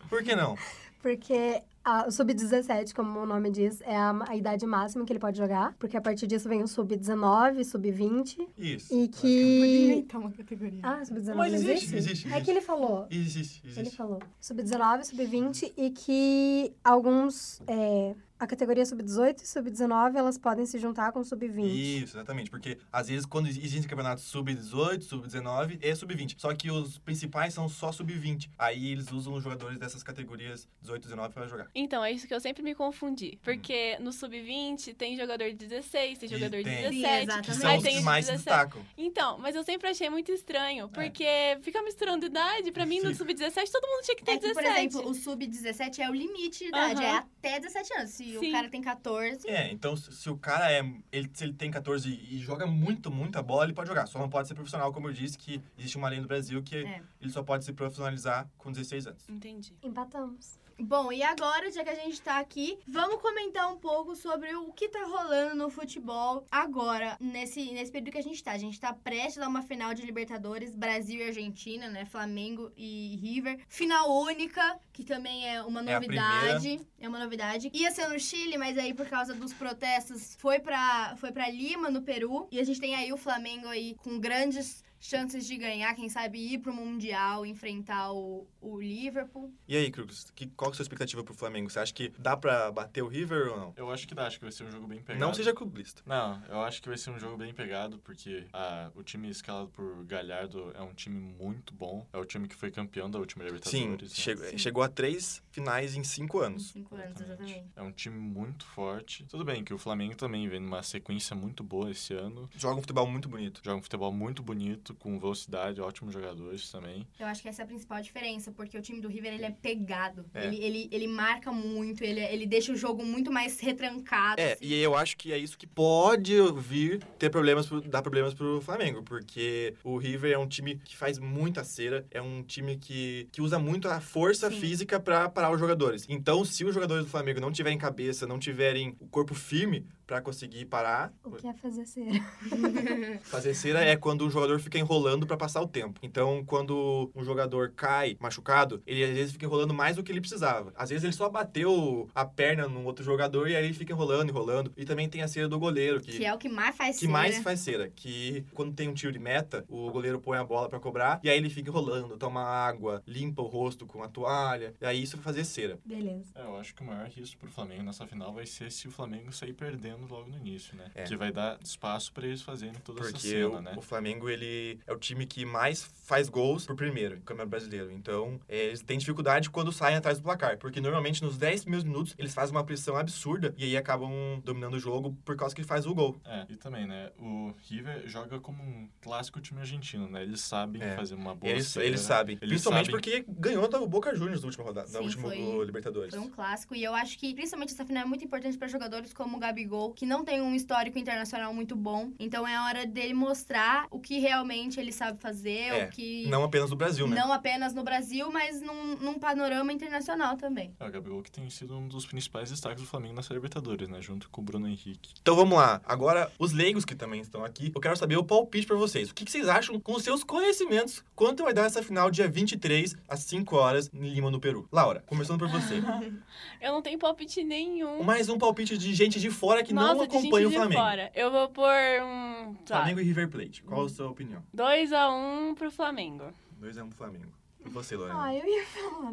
Por 0.09 0.23
que 0.23 0.35
não? 0.37 0.57
Porque 1.07 1.63
o 2.07 2.11
sub-17, 2.11 2.93
como 2.93 3.21
o 3.21 3.27
nome 3.27 3.49
diz, 3.49 3.81
é 3.83 3.97
a, 3.97 4.13
a 4.29 4.35
idade 4.35 4.67
máxima 4.67 5.05
que 5.05 5.13
ele 5.13 5.21
pode 5.21 5.39
jogar. 5.39 5.73
Porque 5.79 5.97
a 5.97 6.01
partir 6.01 6.27
disso 6.27 6.49
vem 6.49 6.61
o 6.61 6.67
sub-19, 6.67 7.63
sub-20. 7.63 8.45
Isso. 8.59 8.93
E 8.93 9.07
Podia 9.07 9.21
que. 9.21 9.85
inventar 9.93 10.21
uma 10.21 10.33
categoria. 10.33 10.81
Ah, 10.83 11.05
sub-19 11.05 11.35
Mas 11.37 11.55
existe, 11.55 11.73
existe? 11.95 11.97
existe, 11.97 12.33
É 12.35 12.41
que 12.41 12.51
ele 12.51 12.61
falou. 12.61 13.07
Existe, 13.09 13.61
Ele 13.65 13.81
existe. 13.83 13.97
falou. 13.97 14.19
Sub-19, 14.41 15.05
sub-20 15.05 15.73
e 15.77 15.91
que 15.91 16.73
alguns. 16.83 17.63
é, 17.69 18.15
a 18.39 18.47
categoria 18.47 18.85
sub-18 18.85 19.43
e 19.43 19.47
sub-19 19.47 20.15
elas 20.17 20.37
podem 20.39 20.67
se 20.67 20.79
juntar 20.79 21.13
com 21.13 21.23
sub-20. 21.25 21.65
Isso, 22.03 22.17
exatamente. 22.17 22.51
Porque 22.51 22.79
às 22.93 23.09
vezes 23.09 23.25
quando 23.27 23.49
existem 23.49 23.83
campeonatos 23.83 24.25
sub-18, 24.25 25.03
sub-19, 25.03 25.79
é 25.83 25.95
sub-20. 25.95 26.35
Só 26.39 26.55
que 26.55 26.71
os 26.71 26.99
principais 26.99 27.55
são 27.55 27.69
só 27.69 27.91
sub-20. 27.93 28.51
Aí 28.59 28.93
eles 28.93 29.11
usam 29.11 29.35
os 29.35 29.43
jogadores 29.43 29.79
dessas 29.79 30.03
categorias 30.03 30.69
18 30.83 31.03
e 31.03 31.09
19 31.09 31.35
para 31.35 31.47
jogar. 31.47 31.69
Então, 31.75 32.05
é 32.05 32.13
isso 32.13 32.27
que 32.27 32.35
eu 32.35 32.41
sempre 32.41 32.63
me 32.63 32.75
confundi. 32.75 33.39
Porque 33.43 33.97
no 34.01 34.13
sub-20 34.13 34.95
tem 34.95 35.17
jogador 35.17 35.49
de 35.51 35.55
16, 35.67 36.19
tem 36.19 36.27
E 36.29 36.33
jogador 36.33 36.59
de 36.59 36.65
tem. 36.65 36.77
Sim, 36.93 37.01
17. 37.03 37.23
exatamente. 37.23 37.47
Que 37.51 37.55
são 37.57 37.71
Aí 37.71 37.77
os 37.79 37.83
tem 37.83 37.97
que 37.99 38.03
mais 38.03 38.27
se 38.27 38.33
17. 38.33 38.55
destacam. 38.57 38.87
Então, 38.97 39.39
mas 39.39 39.55
eu 39.57 39.63
sempre 39.65 39.89
achei 39.89 40.11
muito 40.11 40.31
estranho, 40.33 40.89
porque 40.91 41.25
fica 41.63 41.81
misturando 41.83 42.27
idade. 42.27 42.71
Pra 42.73 42.85
mim, 42.87 42.97
no 43.01 43.13
Fica. 43.15 43.19
sub-17, 43.19 43.71
todo 43.71 43.87
mundo 43.87 44.03
tinha 44.05 44.17
que 44.17 44.25
ter 44.25 44.33
É 44.33 44.35
que, 44.39 44.41
17. 44.49 44.55
por 44.55 44.79
exemplo, 44.79 45.11
o 45.11 45.15
sub-17 45.15 45.99
é 46.01 46.11
o 46.11 46.15
limite 46.15 46.59
de 46.59 46.69
idade, 46.69 47.03
Aham. 47.03 47.15
é 47.15 47.19
até 47.19 47.61
17 47.61 47.93
anos. 47.95 48.11
Se 48.11 48.26
e 48.29 48.39
Sim. 48.39 48.49
o 48.49 48.53
cara 48.53 48.69
tem 48.69 48.83
14. 48.83 49.49
É, 49.49 49.71
então 49.73 49.97
se 49.97 50.13
se 50.13 50.29
o 50.31 50.37
cara 50.37 50.71
é. 50.73 50.81
Ele, 51.13 51.31
se 51.33 51.45
ele 51.45 51.53
tem 51.53 51.71
14 51.71 52.09
e 52.09 52.39
joga 52.39 52.67
muito, 52.67 53.11
muita 53.11 53.43
bola, 53.43 53.65
ele 53.65 53.73
pode 53.73 53.89
jogar. 53.89 54.07
Só 54.07 54.19
não 54.19 54.29
pode 54.29 54.49
ser 54.49 54.55
profissional, 54.55 54.93
como 54.93 55.09
eu 55.09 55.13
disse, 55.13 55.37
que 55.39 55.63
existe 55.79 55.97
uma 55.97 56.09
lei 56.09 56.21
no 56.21 56.27
Brasil 56.27 56.63
que 56.63 56.77
É. 56.77 57.03
ele 57.21 57.31
só 57.31 57.43
pode 57.43 57.65
se 57.65 57.73
profissionalizar 57.73 58.49
com 58.59 58.71
16 58.73 59.07
anos. 59.07 59.29
Entendi. 59.29 59.75
Empatamos. 59.83 60.59
Bom, 60.79 61.11
e 61.11 61.23
agora, 61.23 61.71
já 61.73 61.83
que 61.83 61.89
a 61.89 61.95
gente 61.95 62.21
tá 62.21 62.39
aqui, 62.39 62.79
vamos 62.87 63.21
comentar 63.23 63.73
um 63.73 63.79
pouco 63.79 64.15
sobre 64.15 64.55
o 64.55 64.73
que 64.73 64.89
tá 64.89 65.05
rolando 65.05 65.55
no 65.55 65.71
futebol 65.71 66.45
agora, 66.51 67.17
nesse, 67.19 67.73
nesse 67.73 67.91
período 67.91 68.13
que 68.13 68.19
a 68.19 68.23
gente 68.23 68.45
tá. 68.45 68.53
A 68.53 68.59
gente 68.59 68.79
tá 68.79 68.93
prestes 68.93 69.43
a 69.43 69.49
uma 69.49 69.63
final 69.63 69.95
de 69.95 70.03
Libertadores, 70.03 70.77
Brasil 70.77 71.21
e 71.21 71.29
Argentina, 71.29 71.89
né? 71.89 72.05
Flamengo 72.05 72.71
e 72.77 73.17
River. 73.23 73.59
Final 73.69 74.21
única, 74.21 74.79
que 74.93 75.03
também 75.03 75.49
é 75.49 75.63
uma 75.63 75.81
É 75.81 75.95
novidade. 75.95 76.81
É, 77.01 77.09
uma 77.09 77.19
novidade. 77.19 77.71
Ia 77.73 77.91
ser 77.91 78.09
no 78.09 78.21
Chile, 78.21 78.59
mas 78.59 78.77
aí 78.77 78.93
por 78.93 79.09
causa 79.09 79.33
dos 79.33 79.55
protestos 79.55 80.37
foi 80.39 80.59
pra, 80.59 81.17
foi 81.17 81.33
pra 81.33 81.49
Lima, 81.49 81.91
no 81.91 82.03
Peru. 82.03 82.47
E 82.51 82.61
a 82.61 82.65
gente 82.65 82.81
tem 82.81 82.95
aí 82.95 83.13
o 83.13 83.17
Flamengo 83.17 83.67
aí 83.67 83.95
com 83.95 84.21
grandes 84.21 84.85
chances 84.99 85.47
de 85.47 85.57
ganhar, 85.57 85.95
quem 85.95 86.09
sabe 86.09 86.39
ir 86.39 86.59
pro 86.59 86.73
Mundial, 86.73 87.45
enfrentar 87.45 88.13
o, 88.13 88.47
o 88.61 88.81
Liverpool. 88.81 89.53
E 89.69 89.77
aí, 89.77 89.91
Cruz, 89.91 90.31
que, 90.35 90.47
qual 90.49 90.71
que 90.71 90.75
é 90.75 90.77
a 90.77 90.77
sua 90.77 90.83
expectativa 90.85 91.23
pro 91.23 91.35
Flamengo? 91.35 91.71
Você 91.71 91.79
acha 91.79 91.93
que 91.93 92.09
dá 92.19 92.37
pra 92.37 92.71
bater 92.73 93.03
o 93.03 93.09
River 93.09 93.53
ou 93.53 93.59
não? 93.59 93.73
Eu 93.77 93.91
acho 93.91 94.07
que 94.07 94.15
dá, 94.15 94.27
acho 94.27 94.39
que 94.39 94.45
vai 94.45 94.53
ser 94.53 94.65
um 94.65 94.71
jogo 94.71 94.87
bem 94.87 95.01
pegado. 95.01 95.25
Não 95.25 95.35
seja 95.35 95.53
clubista. 95.53 96.03
Não, 96.07 96.43
eu 96.49 96.61
acho 96.61 96.83
que 96.83 96.89
vai 96.89 96.99
ser 96.99 97.11
um 97.11 97.19
jogo 97.19 97.37
bem 97.37 97.53
pegado, 97.53 97.99
porque 97.99 98.47
ah, 98.53 98.91
o 98.95 99.03
time 99.03 99.29
escalado 99.31 99.69
por 99.69 100.05
Galhardo 100.05 100.73
é 100.75 100.83
um 100.83 100.93
time 100.95 101.19
muito 101.21 101.75
bom. 101.75 102.07
É 102.13 102.19
o 102.19 102.25
time 102.25 102.49
que 102.49 102.55
foi 102.55 102.71
campeão 102.71 103.11
da 103.11 103.19
última 103.19 103.45
Sim, 103.45 103.51
Libertadores. 103.53 104.11
né? 104.11 104.17
chegou, 104.17 104.45
Sim. 104.47 104.59
chegou 104.59 104.83
a 104.83 104.89
três 104.89 105.43
finais 105.51 105.95
em 105.95 106.05
cinco 106.05 106.41
anos. 106.41 106.71
Cinco 106.71 106.95
anos, 106.95 107.21
exatamente. 107.21 107.65
É 107.75 107.83
um 107.83 107.93
time 107.93 108.19
muito 108.19 108.65
forte. 108.67 109.25
Tudo 109.29 109.45
bem 109.45 109.63
que 109.65 109.73
o 109.75 109.79
Flamengo 109.79 110.17
também 110.17 110.49
vem 110.49 110.61
numa 110.61 110.83
sequência 110.83 111.35
muito 111.37 111.63
boa 111.63 111.91
esse 111.91 112.15
ano. 112.15 112.49
Joga 112.57 112.77
um 112.77 112.81
futebol 112.81 113.07
muito 113.07 113.29
bonito. 113.29 113.61
Joga 113.65 113.79
um 113.79 113.83
futebol 113.83 114.13
muito 114.13 114.43
bonito, 114.43 114.86
com 114.95 115.19
velocidade, 115.19 115.81
ótimos 115.81 116.13
jogadores 116.13 116.71
também. 116.71 117.07
Eu 117.19 117.27
acho 117.27 117.43
que 117.43 117.49
essa 117.49 117.63
é 117.63 117.65
a 117.65 117.67
principal 117.67 118.01
diferença, 118.01 118.53
porque 118.53 118.77
o 118.77 118.83
time 118.83 119.01
do 119.01 119.09
River, 119.09 119.35
ele 119.35 119.45
é 119.45 119.51
pegado. 119.51 120.25
É. 120.35 120.47
Ele, 120.47 120.57
ele, 120.63 120.89
ele 120.93 121.07
marca 121.07 121.53
muito, 121.53 122.03
ele, 122.03 122.21
ele 122.21 122.47
deixa 122.47 122.73
o 122.73 122.77
jogo 122.77 123.05
muito 123.05 123.33
mais 123.33 123.59
retrancado. 123.61 124.41
É, 124.41 124.53
assim. 124.53 124.65
e 124.65 124.75
eu 124.75 124.95
acho 124.95 125.17
que 125.17 125.33
é 125.33 125.39
isso 125.39 125.57
que 125.57 125.67
pode 125.67 126.35
vir 126.59 127.03
ter 127.19 127.31
problemas, 127.31 127.67
pro, 127.67 127.81
dar 127.81 128.03
problemas 128.03 128.35
pro 128.35 128.61
Flamengo, 128.61 129.03
porque 129.03 129.75
o 129.83 129.97
River 129.97 130.33
é 130.33 130.39
um 130.39 130.47
time 130.47 130.77
que 130.77 130.97
faz 130.97 131.19
muita 131.19 131.65
cera, 131.65 132.07
é 132.11 132.21
um 132.21 132.43
time 132.43 132.77
que, 132.77 133.29
que 133.33 133.41
usa 133.41 133.59
muito 133.59 133.89
a 133.89 134.01
força 134.01 134.51
Sim. 134.51 134.61
física 134.61 135.01
pra 135.01 135.29
parar 135.29 135.51
os 135.51 135.61
jogadores. 135.61 136.07
Então, 136.09 136.45
se 136.45 136.65
os 136.65 136.75
jogadores 136.75 137.05
do 137.05 137.11
Flamengo 137.11 137.41
não 137.41 137.53
tiverem 137.53 137.79
cabeça, 137.79 138.27
não 138.27 138.39
tiverem 138.39 138.97
o 139.01 139.07
corpo 139.07 139.35
firme 139.35 139.87
pra 140.07 140.21
conseguir 140.21 140.65
parar, 140.67 141.13
O 141.25 141.33
que 141.33 141.47
é 141.49 141.53
fazer 141.55 141.85
cera? 141.87 142.21
fazer 143.25 143.55
cera 143.55 143.85
é 143.85 143.97
quando 143.97 144.25
um 144.25 144.31
jogador 144.31 144.61
fica 144.61 144.79
enrolando 144.79 145.27
pra 145.27 145.37
passar 145.37 145.61
o 145.61 145.67
tempo. 145.67 145.99
Então, 146.03 146.45
quando 146.45 147.11
um 147.15 147.25
jogador 147.25 147.73
cai 147.75 148.17
machucado, 148.21 148.83
ele 148.87 149.03
às 149.05 149.11
vezes 149.11 149.33
fica 149.33 149.45
enrolando 149.45 149.75
mais 149.75 149.97
do 149.97 150.03
que 150.03 150.13
ele 150.13 150.21
precisava. 150.21 150.73
Às 150.77 150.91
vezes 150.91 151.05
ele 151.05 151.13
só 151.13 151.29
bateu 151.29 152.09
a 152.15 152.25
perna 152.25 152.69
num 152.69 152.85
outro 152.85 153.05
jogador 153.05 153.49
e 153.49 153.57
aí 153.57 153.65
ele 153.65 153.75
fica 153.75 153.93
enrolando, 153.93 154.31
enrolando. 154.31 154.73
E 154.77 154.85
também 154.85 155.09
tem 155.09 155.23
a 155.23 155.29
cera 155.29 155.49
do 155.49 155.59
goleiro, 155.59 156.01
que 156.01 156.19
Que 156.19 156.25
é 156.25 156.33
o 156.33 156.39
que 156.39 156.49
mais 156.49 156.77
faz 156.77 156.97
que 156.97 157.01
cera. 157.07 157.13
mais 157.13 157.39
faz 157.39 157.61
cera, 157.61 157.91
que 157.95 158.45
quando 158.55 158.73
tem 158.75 158.89
um 158.89 158.95
tiro 158.95 159.13
de 159.13 159.19
meta, 159.19 159.65
o 159.69 159.91
goleiro 159.91 160.21
põe 160.21 160.39
a 160.39 160.45
bola 160.45 160.69
pra 160.69 160.79
cobrar 160.79 161.19
e 161.23 161.29
aí 161.29 161.37
ele 161.37 161.51
fica 161.51 161.69
enrolando, 161.71 162.17
toma 162.17 162.43
água, 162.43 163.03
limpa 163.07 163.43
o 163.43 163.47
rosto 163.47 163.87
com 163.87 164.03
a 164.03 164.09
toalha, 164.09 164.75
e 164.81 164.87
aí 164.87 165.03
isso 165.03 165.17
vai 165.17 165.25
fazer 165.25 165.45
cera. 165.45 165.79
Beleza. 165.85 166.31
É, 166.35 166.43
eu 166.43 166.57
acho 166.57 166.75
que 166.75 166.83
o 166.83 166.87
maior 166.87 167.09
risco 167.09 167.39
pro 167.39 167.51
Flamengo 167.51 167.83
nessa 167.83 168.07
final 168.07 168.33
vai 168.33 168.47
ser 168.47 168.71
se 168.71 168.87
o 168.87 168.91
Flamengo 168.91 169.33
sair 169.33 169.53
perdendo 169.53 169.96
logo 170.11 170.29
no 170.29 170.37
início, 170.37 170.77
né? 170.77 170.91
É. 170.95 171.05
Que 171.05 171.17
vai 171.17 171.33
dar 171.33 171.59
espaço 171.63 172.13
pra 172.13 172.27
eles 172.27 172.43
fazerem 172.43 172.75
toda 172.85 173.01
essa 173.01 173.11
Porque 173.13 173.29
cena, 173.29 173.49
o, 173.49 173.61
né? 173.63 173.75
o 173.77 173.81
Flamengo, 173.81 174.29
ele 174.29 174.79
é 174.87 174.93
o 174.93 174.99
time 174.99 175.27
que 175.27 175.45
mais 175.45 175.83
faz 176.05 176.29
gols 176.29 176.67
por 176.67 176.77
primeiro, 176.77 177.17
no 177.17 177.23
Campeonato 177.23 177.51
Brasileiro. 177.51 177.91
Então, 177.91 178.41
é, 178.49 178.67
eles 178.67 178.83
têm 178.83 178.99
dificuldade 178.99 179.49
quando 179.51 179.73
saem 179.73 179.97
atrás 179.97 180.19
do 180.19 180.23
placar. 180.25 180.59
Porque 180.59 180.81
normalmente 180.81 181.23
nos 181.23 181.37
10 181.39 181.63
primeiros 181.63 181.85
minutos 181.85 182.15
eles 182.19 182.35
fazem 182.35 182.55
uma 182.55 182.65
pressão 182.65 182.97
absurda 182.97 183.55
e 183.57 183.65
aí 183.65 183.77
acabam 183.77 184.41
dominando 184.45 184.75
o 184.75 184.79
jogo 184.81 185.17
por 185.25 185.37
causa 185.37 185.55
que 185.55 185.63
faz 185.63 185.87
o 185.87 185.95
gol. 185.95 186.17
É, 186.25 186.47
e 186.49 186.57
também, 186.57 186.87
né? 186.87 187.11
O 187.19 187.55
River 187.69 188.03
joga 188.07 188.39
como 188.41 188.63
um 188.63 188.89
clássico 189.01 189.41
time 189.41 189.61
argentino, 189.61 190.09
né? 190.09 190.23
Eles 190.23 190.41
sabem 190.41 190.83
É. 190.83 190.95
fazer 190.97 191.15
uma 191.15 191.35
boa 191.35 191.51
Eles, 191.53 191.67
cera. 191.69 191.87
eles 191.87 192.01
sabem. 192.01 192.37
Eles 192.41 192.49
Principalmente 192.49 192.87
sabem- 192.91 193.01
porque 193.01 193.25
ganhou 193.29 193.69
da 193.69 193.79
Boca 193.87 194.15
Juniors 194.15 194.41
na 194.41 194.47
última 194.47 194.65
rodada, 194.65 194.89
na 194.91 194.99
Sim, 194.99 195.05
última 195.05 195.29
foi- 195.29 195.37
do 195.39 195.63
Libertadores. 195.63 196.15
Foi 196.15 196.23
um 196.23 196.31
clássico. 196.31 196.75
E 196.75 196.83
eu 196.83 196.95
acho 196.95 197.19
que, 197.19 197.35
principalmente, 197.35 197.73
essa 197.73 197.85
final 197.85 198.03
é 198.03 198.07
muito 198.07 198.25
importante 198.25 198.57
para 198.59 198.67
jogadores 198.69 199.13
como 199.13 199.37
o 199.37 199.41
Gabigol, 199.41 199.86
que 199.91 200.07
não 200.07 200.25
tem 200.25 200.41
um 200.41 200.55
histórico 200.55 200.99
internacional 200.99 201.53
muito 201.55 201.75
bom. 201.77 202.11
Então 202.19 202.47
é 202.47 202.59
hora 202.61 202.87
dele 202.87 203.15
mostrar 203.15 203.87
o 203.91 203.99
que 203.99 204.19
realmente 204.19 204.79
ele 204.81 204.93
sabe 204.93 205.21
fazer, 205.21 205.69
É, 205.69 205.85
o 205.85 205.91
que. 205.91 206.27
Não 206.29 206.45
apenas 206.45 206.71
do 206.71 206.77
Brasil, 206.77 207.07
né? 207.07 207.17
não 207.17 207.33
apenas 207.33 207.75
no 207.75 207.83
Brasil, 207.83 208.31
mas 208.31 208.61
num, 208.61 208.97
num 208.97 209.19
panorama 209.19 209.73
internacional 209.73 210.37
também. 210.37 210.75
É, 210.81 210.87
o 210.87 210.91
Gabigol 210.91 211.23
que 211.23 211.31
tem 211.31 211.49
sido 211.51 211.77
um 211.77 211.89
dos 211.89 212.07
principais 212.07 212.51
destaques 212.51 212.83
do 212.83 212.89
Flamengo 212.89 213.15
nessa 213.15 213.33
Libertadores, 213.35 213.89
né? 213.89 214.01
Junto 214.01 214.29
com 214.31 214.41
o 214.41 214.45
Bruno 214.45 214.69
Henrique. 214.69 215.13
Então 215.21 215.35
vamos 215.37 215.57
lá. 215.59 215.81
Agora, 215.85 216.31
os 216.39 216.53
leigos 216.53 216.85
que 216.85 216.95
também 216.95 217.21
estão 217.21 217.45
aqui, 217.45 217.73
eu 217.75 217.81
quero 217.81 217.97
saber 217.97 218.17
o 218.17 218.25
palpite 218.25 218.67
pra 218.67 218.77
vocês. 218.77 219.11
O 219.11 219.15
que, 219.15 219.25
que 219.25 219.31
vocês 219.31 219.49
acham 219.49 219.79
com 219.81 219.93
os 219.93 220.03
seus 220.03 220.23
conhecimentos? 220.25 221.05
Quanto 221.15 221.43
vai 221.45 221.53
dar 221.55 221.65
essa 221.67 221.83
final 221.83 222.11
dia 222.11 222.29
23, 222.29 222.97
às 223.09 223.21
5 223.21 223.57
horas, 223.57 223.91
em 223.93 224.09
Lima, 224.09 224.31
no 224.31 224.41
Peru? 224.41 224.69
Laura, 224.71 225.03
começando 225.07 225.39
por 225.39 225.49
você. 225.49 225.75
Eu 226.61 226.73
não 226.73 226.83
tenho 226.83 226.99
palpite 226.99 227.43
nenhum. 227.45 228.03
Mais 228.03 228.29
um 228.29 228.39
palpite 228.39 228.77
de 228.79 228.95
gente 228.95 229.19
de 229.21 229.31
fora 229.31 229.63
que 229.63 229.73
não 229.83 229.95
de 229.95 230.01
gente 230.01 230.17
acompanha 230.17 230.49
o 230.49 230.51
Flamengo. 230.51 230.81
fora. 230.81 231.13
Eu 231.15 231.31
vou 231.31 231.49
pôr 231.49 231.75
um. 232.03 232.55
tá, 232.67 232.77
Flamengo 232.77 233.01
e 233.01 233.03
River 233.05 233.29
Plate. 233.29 233.63
Qual 233.63 233.85
a 233.85 233.89
sua 233.89 234.11
opinião? 234.11 234.43
2x1 234.57 235.55
pro 235.55 235.71
Flamengo. 235.71 236.33
2 236.59 236.79
a 236.79 236.85
1 236.85 236.89
pro 236.89 236.99
Flamengo. 236.99 237.33
E 237.65 237.69
você, 237.69 237.97
Lorena? 237.97 238.23
Ah, 238.25 238.35
eu 238.35 238.47
ia 238.47 238.65
falar. 238.67 239.13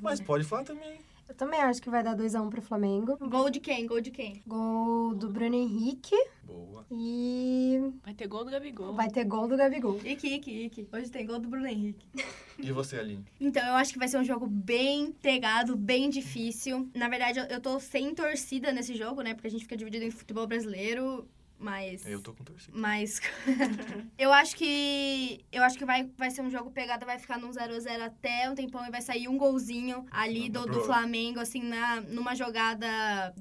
Mas 0.00 0.20
pode 0.20 0.44
falar 0.44 0.64
também. 0.64 0.98
Eu 1.28 1.34
também 1.34 1.60
acho 1.60 1.82
que 1.82 1.90
vai 1.90 2.02
dar 2.02 2.16
2x1 2.16 2.48
pro 2.48 2.62
Flamengo. 2.62 3.16
Gol 3.28 3.50
de 3.50 3.58
quem? 3.60 3.84
Gol 3.86 4.00
de 4.00 4.10
quem? 4.10 4.42
Gol 4.46 5.14
do 5.14 5.28
Bruno 5.28 5.56
Henrique 5.56 6.14
Boa. 6.44 6.86
e 6.90 7.80
Vai 8.04 8.14
ter 8.14 8.28
gol 8.28 8.44
do 8.44 8.50
Gabigol. 8.50 8.94
vai 8.94 9.10
ter 9.10 9.24
gol 9.24 9.48
do 9.48 9.56
Gabigol. 9.56 9.98
Ike, 10.04 10.34
Ike, 10.34 10.64
Ike. 10.66 10.88
Hoje 10.92 11.10
tem 11.10 11.26
gol 11.26 11.38
do 11.40 11.48
Bruno 11.48 11.66
Henrique. 11.66 12.06
E 12.58 12.72
você, 12.72 12.96
Aline? 12.98 13.22
Então, 13.38 13.62
eu 13.66 13.74
acho 13.74 13.92
que 13.92 13.98
vai 13.98 14.08
ser 14.08 14.16
um 14.16 14.24
jogo 14.24 14.46
bem 14.46 15.12
pegado, 15.12 15.76
bem 15.76 16.08
difícil. 16.08 16.88
Na 16.94 17.06
verdade, 17.06 17.38
eu, 17.38 17.44
eu 17.44 17.60
tô 17.60 17.78
sem 17.78 18.14
torcida 18.14 18.72
nesse 18.72 18.94
jogo, 18.96 19.20
né? 19.20 19.34
Porque 19.34 19.46
a 19.46 19.50
gente 19.50 19.64
fica 19.64 19.76
dividido 19.76 20.06
em 20.06 20.10
futebol 20.10 20.46
brasileiro, 20.46 21.28
mas. 21.58 22.06
Eu 22.06 22.20
tô 22.20 22.32
com 22.32 22.44
torcida. 22.44 22.76
Mas. 22.76 23.20
eu 24.18 24.32
acho 24.32 24.56
que. 24.56 25.44
Eu 25.50 25.62
acho 25.62 25.78
que 25.78 25.84
vai, 25.84 26.10
vai 26.16 26.30
ser 26.30 26.42
um 26.42 26.50
jogo 26.50 26.70
pegado, 26.70 27.06
vai 27.06 27.18
ficar 27.18 27.38
num 27.38 27.50
0x0 27.50 28.00
até 28.00 28.50
um 28.50 28.54
tempão 28.54 28.86
e 28.86 28.90
vai 28.90 29.02
sair 29.02 29.28
um 29.28 29.38
golzinho 29.38 30.06
ali 30.10 30.48
do, 30.48 30.66
do 30.66 30.80
Flamengo, 30.82 31.40
assim, 31.40 31.62
na, 31.62 32.00
numa 32.00 32.34
jogada 32.34 32.86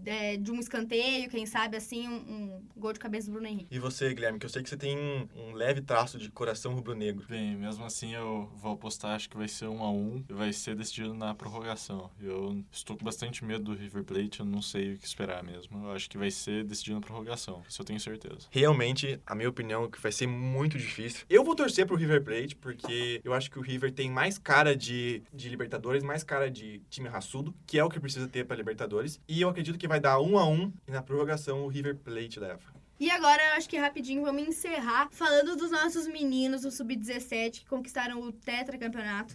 é, 0.05 0.37
de 0.37 0.51
um 0.51 0.59
escanteio, 0.59 1.29
quem 1.29 1.45
sabe, 1.45 1.77
assim, 1.77 2.07
um, 2.07 2.15
um 2.15 2.63
gol 2.75 2.93
de 2.93 2.99
cabeça 2.99 3.27
do 3.27 3.33
Bruno 3.33 3.47
Henrique. 3.47 3.67
E 3.69 3.79
você, 3.79 4.13
Guilherme, 4.13 4.39
que 4.39 4.45
eu 4.45 4.49
sei 4.49 4.63
que 4.63 4.69
você 4.69 4.77
tem 4.77 4.97
um, 5.35 5.53
leve 5.53 5.81
traço 5.81 6.17
de 6.17 6.29
coração 6.31 6.73
rubro-negro. 6.73 7.25
Bem, 7.27 7.55
mesmo 7.55 7.83
assim 7.85 8.13
eu 8.13 8.49
vou 8.55 8.73
apostar, 8.73 9.15
acho 9.15 9.29
que 9.29 9.37
vai 9.37 9.47
ser 9.47 9.67
um 9.67 9.83
a 9.83 9.91
um 9.91 10.23
e 10.29 10.33
vai 10.33 10.53
ser 10.53 10.75
decidido 10.75 11.13
na 11.13 11.33
prorrogação. 11.33 12.09
Eu 12.19 12.63
estou 12.71 12.97
com 12.97 13.03
bastante 13.03 13.43
medo 13.43 13.65
do 13.65 13.73
River 13.73 14.03
Plate, 14.03 14.39
eu 14.39 14.45
não 14.45 14.61
sei 14.61 14.93
o 14.93 14.97
que 14.97 15.05
esperar 15.05 15.43
mesmo. 15.43 15.85
Eu 15.85 15.91
acho 15.91 16.09
que 16.09 16.17
vai 16.17 16.31
ser 16.31 16.63
decidido 16.63 16.95
na 16.95 17.01
prorrogação, 17.01 17.63
isso 17.67 17.81
eu 17.81 17.85
tenho 17.85 17.99
certeza. 18.05 18.47
Realmente, 18.49 19.19
a 19.25 19.35
minha 19.35 19.49
opinião 19.49 19.85
é 19.85 19.89
que 19.89 20.01
vai 20.01 20.11
ser 20.11 20.27
muito 20.27 20.77
difícil. 20.77 21.25
Eu 21.29 21.43
vou 21.43 21.55
torcer 21.55 21.85
pro 21.85 21.95
River 21.95 22.23
Plate, 22.23 22.55
porque 22.55 23.21
eu 23.23 23.33
acho 23.33 23.51
que 23.51 23.59
o 23.59 23.61
River 23.61 23.91
tem 23.91 24.09
mais 24.09 24.37
cara 24.37 24.75
de, 24.75 25.23
de 25.33 25.49
Libertadores, 25.49 26.03
mais 26.03 26.23
cara 26.23 26.49
de 26.49 26.81
time 26.89 27.09
raçudo, 27.09 27.53
que 27.65 27.77
é 27.77 27.83
o 27.83 27.89
que 27.89 27.99
precisa 27.99 28.27
ter 28.27 28.45
pra 28.45 28.55
Libertadores. 28.55 29.19
E 29.27 29.41
eu 29.41 29.49
acredito 29.49 29.77
que 29.77 29.87
vai 29.87 29.99
dar 29.99 30.19
um 30.19 30.37
a 30.37 30.47
um 30.47 30.71
e 30.87 30.91
na 30.91 31.01
prorrogação 31.01 31.63
o 31.63 31.67
River 31.67 31.95
Plate 31.97 32.39
leva. 32.39 32.84
E 32.97 33.11
agora, 33.11 33.41
eu 33.49 33.53
acho 33.57 33.67
que 33.67 33.75
rapidinho 33.77 34.23
vamos 34.23 34.47
encerrar 34.47 35.09
falando 35.11 35.57
dos 35.57 35.69
nossos 35.69 36.07
meninos 36.07 36.61
do 36.61 36.71
Sub-17 36.71 37.59
que 37.59 37.65
conquistaram 37.65 38.21
o 38.21 38.31
tetracampeonato. 38.31 39.33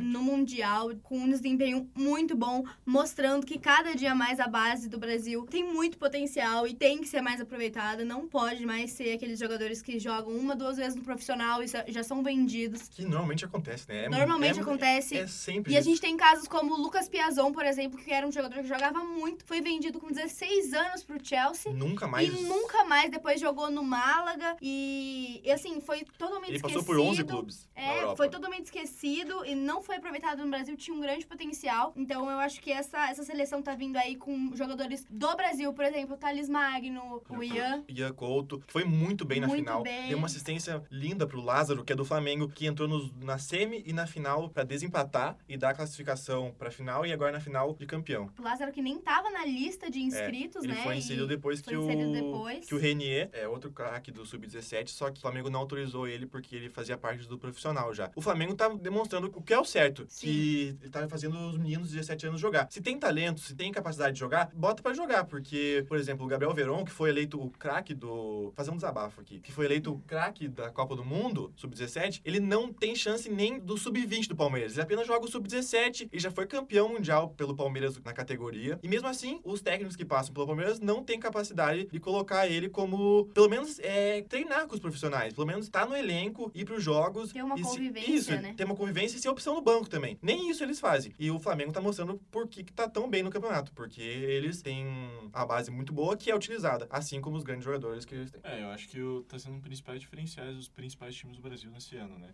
No 0.00 0.22
Mundial, 0.22 0.90
com 1.02 1.16
um 1.20 1.28
desempenho 1.30 1.88
muito 1.94 2.36
bom, 2.36 2.64
mostrando 2.84 3.46
que 3.46 3.58
cada 3.58 3.94
dia 3.94 4.14
mais 4.14 4.38
a 4.38 4.46
base 4.46 4.90
do 4.90 4.98
Brasil 4.98 5.46
tem 5.50 5.64
muito 5.64 5.96
potencial 5.96 6.66
e 6.66 6.74
tem 6.74 7.00
que 7.00 7.08
ser 7.08 7.22
mais 7.22 7.40
aproveitada. 7.40 8.04
Não 8.04 8.28
pode 8.28 8.66
mais 8.66 8.90
ser 8.92 9.14
aqueles 9.14 9.38
jogadores 9.38 9.80
que 9.80 9.98
jogam 9.98 10.32
uma, 10.34 10.54
duas 10.54 10.76
vezes 10.76 10.94
no 10.94 11.02
profissional 11.02 11.62
e 11.62 11.66
já- 11.66 12.02
são 12.02 12.22
vendidos. 12.22 12.88
Que 12.90 13.02
normalmente 13.06 13.44
acontece, 13.44 13.88
né? 13.88 14.04
É- 14.04 14.08
Normalmente 14.10 14.58
é- 14.58 14.62
acontece. 14.62 15.16
É 15.16 15.26
sempre 15.26 15.72
E 15.72 15.76
a 15.76 15.80
isso. 15.80 15.88
gente 15.88 16.00
tem 16.00 16.14
casos 16.16 16.46
como 16.46 16.74
o 16.74 16.76
Lucas 16.80 17.08
Piazon, 17.08 17.52
por 17.52 17.64
exemplo, 17.64 17.98
que 17.98 18.12
era 18.12 18.26
um 18.26 18.32
jogador 18.32 18.56
que 18.60 18.68
jogava 18.68 19.02
muito, 19.02 19.44
foi 19.46 19.62
vendido 19.62 19.98
com 19.98 20.08
16 20.08 20.74
anos 20.74 21.02
pro 21.02 21.16
Chelsea 21.24 21.72
Nunca 21.72 22.06
mais... 22.06 22.28
e 22.28 22.42
nunca 22.42 22.84
mais 22.84 22.97
mais, 22.98 23.10
depois 23.10 23.40
jogou 23.40 23.70
no 23.70 23.82
Málaga 23.82 24.56
e, 24.60 25.40
e, 25.44 25.52
assim, 25.52 25.80
foi 25.80 26.04
totalmente 26.18 26.48
Ele 26.50 26.56
esquecido. 26.56 26.80
passou 26.80 26.94
por 26.94 27.00
11 27.00 27.24
clubes 27.24 27.68
na 27.76 27.82
É, 27.82 28.16
foi 28.16 28.28
totalmente 28.28 28.64
esquecido 28.64 29.44
e 29.46 29.54
não 29.54 29.80
foi 29.82 29.96
aproveitado 29.96 30.42
no 30.44 30.50
Brasil, 30.50 30.76
tinha 30.76 30.96
um 30.96 31.00
grande 31.00 31.24
potencial. 31.26 31.92
Então 31.96 32.28
eu 32.28 32.38
acho 32.38 32.60
que 32.60 32.72
essa, 32.72 33.08
essa 33.08 33.22
seleção 33.22 33.62
tá 33.62 33.74
vindo 33.74 33.96
aí 33.96 34.16
com 34.16 34.50
jogadores 34.56 35.06
do 35.08 35.36
Brasil, 35.36 35.72
por 35.72 35.84
exemplo, 35.84 36.14
o 36.14 36.18
Thales 36.18 36.48
Magno, 36.48 37.22
o 37.28 37.42
Ian. 37.42 37.84
Ian 37.88 38.12
Couto, 38.12 38.58
que 38.58 38.72
foi 38.72 38.84
muito 38.84 39.24
bem 39.24 39.40
na 39.40 39.46
Muito 39.46 39.60
final. 39.60 39.82
bem. 39.82 40.08
Deu 40.08 40.18
uma 40.18 40.26
assistência 40.26 40.82
linda 40.90 41.26
pro 41.26 41.40
Lázaro, 41.40 41.84
que 41.84 41.92
é 41.92 41.96
do 41.96 42.04
Flamengo, 42.04 42.48
que 42.48 42.66
entrou 42.66 42.88
nos- 42.88 43.12
na 43.22 43.38
semi 43.38 43.82
e 43.86 43.92
na 43.92 44.06
final 44.06 44.48
pra 44.50 44.64
desempatar 44.64 45.36
e 45.48 45.56
dar 45.56 45.70
a 45.70 45.74
classificação 45.74 46.52
pra 46.58 46.70
final 46.70 47.06
e 47.06 47.12
agora 47.12 47.32
na 47.32 47.40
final 47.40 47.74
de 47.74 47.86
campeão. 47.86 48.30
O 48.38 48.42
Lázaro 48.42 48.72
que 48.72 48.82
nem 48.82 48.98
tava 48.98 49.30
na 49.30 49.44
lista 49.44 49.88
de 49.90 50.00
inscritos, 50.00 50.64
Ele 50.64 50.72
né? 50.74 50.82
foi 50.82 50.94
e 50.96 50.98
inserido 50.98 51.26
depois 51.28 51.60
foi 51.60 51.74
que 51.74 51.78
inserido 51.80 52.08
o 52.10 52.12
depois. 52.12 52.66
que 52.66 52.74
o 52.74 52.78
Renier 52.88 53.28
é 53.32 53.46
outro 53.46 53.70
craque 53.70 54.10
do 54.10 54.24
sub-17, 54.24 54.88
só 54.88 55.10
que 55.10 55.18
o 55.18 55.20
Flamengo 55.20 55.50
não 55.50 55.60
autorizou 55.60 56.06
ele 56.06 56.26
porque 56.26 56.56
ele 56.56 56.68
fazia 56.68 56.96
parte 56.96 57.26
do 57.26 57.38
profissional 57.38 57.92
já. 57.94 58.10
O 58.14 58.20
Flamengo 58.20 58.54
tá 58.54 58.68
demonstrando 58.68 59.30
o 59.34 59.42
que 59.42 59.52
é 59.52 59.58
o 59.58 59.64
certo, 59.64 60.06
Sim. 60.08 60.26
que 60.26 60.76
ele 60.80 60.90
tá 60.90 61.08
fazendo 61.08 61.38
os 61.48 61.58
meninos 61.58 61.88
de 61.88 61.96
17 61.96 62.26
anos 62.26 62.40
jogar. 62.40 62.68
Se 62.70 62.80
tem 62.80 62.98
talento, 62.98 63.40
se 63.40 63.54
tem 63.54 63.70
capacidade 63.72 64.14
de 64.14 64.20
jogar, 64.20 64.50
bota 64.54 64.82
pra 64.82 64.94
jogar, 64.94 65.24
porque, 65.24 65.84
por 65.88 65.98
exemplo, 65.98 66.24
o 66.24 66.28
Gabriel 66.28 66.54
Veron, 66.54 66.84
que 66.84 66.90
foi 66.90 67.10
eleito 67.10 67.40
o 67.40 67.50
craque 67.50 67.94
do, 67.94 68.52
fazer 68.54 68.70
um 68.70 68.76
desabafo 68.76 69.20
aqui, 69.20 69.40
que 69.40 69.52
foi 69.52 69.66
eleito 69.66 69.92
o 69.92 69.98
craque 70.00 70.48
da 70.48 70.70
Copa 70.70 70.96
do 70.96 71.04
Mundo, 71.04 71.52
sub-17, 71.56 72.20
ele 72.24 72.40
não 72.40 72.72
tem 72.72 72.94
chance 72.94 73.28
nem 73.28 73.58
do 73.58 73.76
sub-20 73.76 74.28
do 74.28 74.36
Palmeiras. 74.36 74.72
Ele 74.72 74.82
apenas 74.82 75.06
joga 75.06 75.24
o 75.24 75.30
sub-17 75.30 76.08
e 76.12 76.18
já 76.18 76.30
foi 76.30 76.46
campeão 76.46 76.88
mundial 76.88 77.30
pelo 77.30 77.54
Palmeiras 77.54 78.00
na 78.02 78.12
categoria. 78.12 78.78
E 78.82 78.88
mesmo 78.88 79.08
assim, 79.08 79.40
os 79.44 79.60
técnicos 79.60 79.96
que 79.96 80.04
passam 80.04 80.32
pelo 80.32 80.46
Palmeiras 80.46 80.80
não 80.80 81.02
têm 81.02 81.18
capacidade 81.18 81.86
de 81.86 82.00
colocar 82.00 82.48
ele 82.48 82.68
como, 82.78 83.24
pelo 83.34 83.48
menos, 83.48 83.80
é, 83.80 84.22
treinar 84.22 84.68
com 84.68 84.74
os 84.74 84.78
profissionais. 84.80 85.34
Pelo 85.34 85.44
menos 85.48 85.66
estar 85.66 85.84
no 85.84 85.96
elenco, 85.96 86.48
ir 86.54 86.64
pros 86.64 86.80
jogos. 86.80 87.32
Ter 87.32 87.42
uma 87.42 87.56
e 87.56 87.64
se- 87.64 87.64
convivência, 87.70 88.10
isso, 88.14 88.30
né? 88.30 88.54
ter 88.56 88.62
uma 88.64 88.76
convivência 88.76 89.16
e 89.16 89.20
ser 89.20 89.28
opção 89.28 89.56
no 89.56 89.60
banco 89.60 89.88
também. 89.90 90.16
Nem 90.22 90.48
isso 90.48 90.62
eles 90.62 90.78
fazem. 90.78 91.12
E 91.18 91.28
o 91.28 91.40
Flamengo 91.40 91.72
tá 91.72 91.80
mostrando 91.80 92.20
por 92.30 92.46
que, 92.46 92.62
que 92.62 92.72
tá 92.72 92.88
tão 92.88 93.10
bem 93.10 93.24
no 93.24 93.30
campeonato. 93.30 93.72
Porque 93.72 94.00
eles 94.00 94.62
têm 94.62 94.86
a 95.32 95.44
base 95.44 95.72
muito 95.72 95.92
boa 95.92 96.16
que 96.16 96.30
é 96.30 96.36
utilizada. 96.36 96.86
Assim 96.88 97.20
como 97.20 97.36
os 97.36 97.42
grandes 97.42 97.64
jogadores 97.64 98.04
que 98.04 98.14
eles 98.14 98.30
têm. 98.30 98.40
É, 98.44 98.62
eu 98.62 98.68
acho 98.68 98.88
que 98.88 99.00
o, 99.00 99.22
tá 99.24 99.36
sendo 99.40 99.54
um 99.54 99.56
dos 99.56 99.64
principais 99.66 100.00
diferenciais 100.00 100.54
dos 100.54 100.68
principais 100.68 101.16
times 101.16 101.36
do 101.36 101.42
Brasil 101.42 101.68
nesse 101.72 101.96
ano, 101.96 102.16
né? 102.16 102.28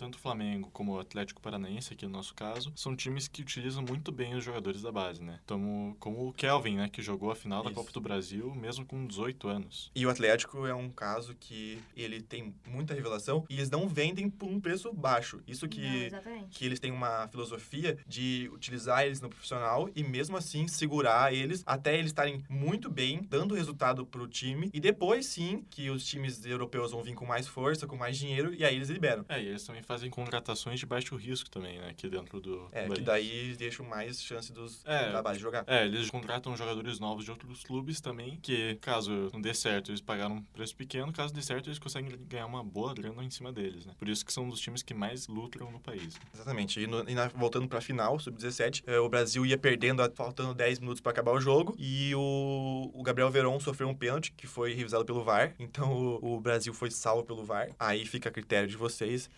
Tanto 0.00 0.14
o 0.14 0.18
Flamengo 0.18 0.70
como 0.72 0.94
o 0.94 0.98
Atlético 0.98 1.42
Paranaense, 1.42 1.92
aqui 1.92 2.06
no 2.06 2.12
nosso 2.12 2.34
caso, 2.34 2.72
são 2.74 2.96
times 2.96 3.28
que 3.28 3.42
utilizam 3.42 3.84
muito 3.86 4.10
bem 4.10 4.34
os 4.34 4.42
jogadores 4.42 4.80
da 4.80 4.90
base, 4.90 5.22
né? 5.22 5.38
Então, 5.44 5.94
como 6.00 6.26
o 6.26 6.32
Kelvin, 6.32 6.76
né, 6.76 6.88
que 6.88 7.02
jogou 7.02 7.30
a 7.30 7.36
final 7.36 7.62
da 7.62 7.68
Isso. 7.68 7.78
Copa 7.78 7.92
do 7.92 8.00
Brasil, 8.00 8.54
mesmo 8.54 8.86
com 8.86 9.06
18 9.06 9.46
anos. 9.46 9.90
E 9.94 10.06
o 10.06 10.08
Atlético 10.08 10.66
é 10.66 10.74
um 10.74 10.88
caso 10.88 11.36
que 11.38 11.78
ele 11.94 12.22
tem 12.22 12.54
muita 12.66 12.94
revelação 12.94 13.44
e 13.50 13.56
eles 13.56 13.68
não 13.68 13.86
vendem 13.86 14.30
por 14.30 14.48
um 14.48 14.58
preço 14.58 14.90
baixo. 14.90 15.42
Isso 15.46 15.66
Não, 15.66 15.70
que 15.70 16.04
exatamente. 16.04 16.58
que 16.58 16.64
eles 16.64 16.80
têm 16.80 16.92
uma 16.92 17.28
filosofia 17.28 17.98
de 18.06 18.48
utilizar 18.54 19.04
eles 19.04 19.20
no 19.20 19.28
profissional 19.28 19.90
e 19.94 20.02
mesmo 20.02 20.34
assim 20.34 20.66
segurar 20.66 21.34
eles 21.34 21.62
até 21.66 21.98
eles 21.98 22.06
estarem 22.06 22.42
muito 22.48 22.90
bem, 22.90 23.20
dando 23.28 23.54
resultado 23.54 24.06
pro 24.06 24.26
time 24.26 24.70
e 24.72 24.80
depois 24.80 25.26
sim 25.26 25.62
que 25.68 25.90
os 25.90 26.06
times 26.06 26.42
europeus 26.46 26.92
vão 26.92 27.02
vir 27.02 27.14
com 27.14 27.26
mais 27.26 27.46
força, 27.46 27.86
com 27.86 27.96
mais 27.96 28.16
dinheiro 28.16 28.54
e 28.54 28.64
aí 28.64 28.76
eles 28.76 28.88
liberam. 28.88 29.26
É, 29.28 29.42
e 29.42 29.46
eles 29.46 29.62
também 29.62 29.82
fazem 29.90 30.08
contratações 30.08 30.78
de 30.78 30.86
baixo 30.86 31.16
risco 31.16 31.50
também, 31.50 31.78
né, 31.78 31.88
aqui 31.88 32.08
dentro 32.08 32.40
do... 32.40 32.68
É, 32.70 32.86
do 32.86 32.94
que 32.94 33.00
daí 33.00 33.56
deixam 33.56 33.84
mais 33.84 34.22
chance 34.22 34.52
dos 34.52 34.84
É. 34.86 35.10
da 35.10 35.20
base 35.20 35.40
jogar. 35.40 35.64
É, 35.66 35.84
eles 35.84 36.08
contratam 36.08 36.56
jogadores 36.56 37.00
novos 37.00 37.24
de 37.24 37.30
outros 37.32 37.64
clubes 37.64 38.00
também, 38.00 38.38
que 38.40 38.76
caso 38.80 39.28
não 39.32 39.40
dê 39.40 39.52
certo, 39.52 39.90
eles 39.90 40.00
pagaram 40.00 40.36
um 40.36 40.42
preço 40.42 40.76
pequeno, 40.76 41.12
caso 41.12 41.34
dê 41.34 41.42
certo, 41.42 41.68
eles 41.68 41.78
conseguem 41.80 42.16
ganhar 42.28 42.46
uma 42.46 42.62
boa 42.62 42.94
grana 42.94 43.24
em 43.24 43.30
cima 43.30 43.52
deles, 43.52 43.84
né? 43.84 43.94
Por 43.98 44.08
isso 44.08 44.24
que 44.24 44.32
são 44.32 44.44
um 44.44 44.48
dos 44.48 44.60
times 44.60 44.82
que 44.82 44.94
mais 44.94 45.26
lucram 45.26 45.70
no 45.72 45.80
país. 45.80 46.14
né? 46.14 46.20
Exatamente. 46.34 46.80
E, 46.80 46.86
no- 46.86 47.08
e 47.10 47.14
na- 47.14 47.26
voltando 47.28 47.66
pra 47.66 47.80
final, 47.80 48.18
sub-17, 48.20 48.84
é, 48.86 48.98
o 49.00 49.08
Brasil 49.08 49.44
ia 49.44 49.58
perdendo, 49.58 50.02
faltando 50.14 50.54
10 50.54 50.78
minutos 50.78 51.00
pra 51.00 51.10
acabar 51.10 51.32
o 51.32 51.40
jogo. 51.40 51.74
E 51.78 52.14
o, 52.14 52.90
o 52.94 53.02
Gabriel 53.02 53.30
Veron 53.30 53.58
sofreu 53.58 53.88
um 53.88 53.94
pênalti 53.94 54.32
que 54.36 54.46
foi 54.46 54.72
revisado 54.72 55.04
pelo 55.04 55.24
VAR. 55.24 55.52
Então 55.58 55.92
o, 55.92 56.36
o 56.36 56.40
Brasil 56.40 56.72
foi 56.72 56.90
salvo 56.92 57.24
pelo 57.24 57.44
VAR. 57.44 57.70
Aí 57.78 58.06
fica 58.06 58.28
a 58.28 58.32
critério 58.32 58.68
de 58.68 58.76
vocês 58.76 59.28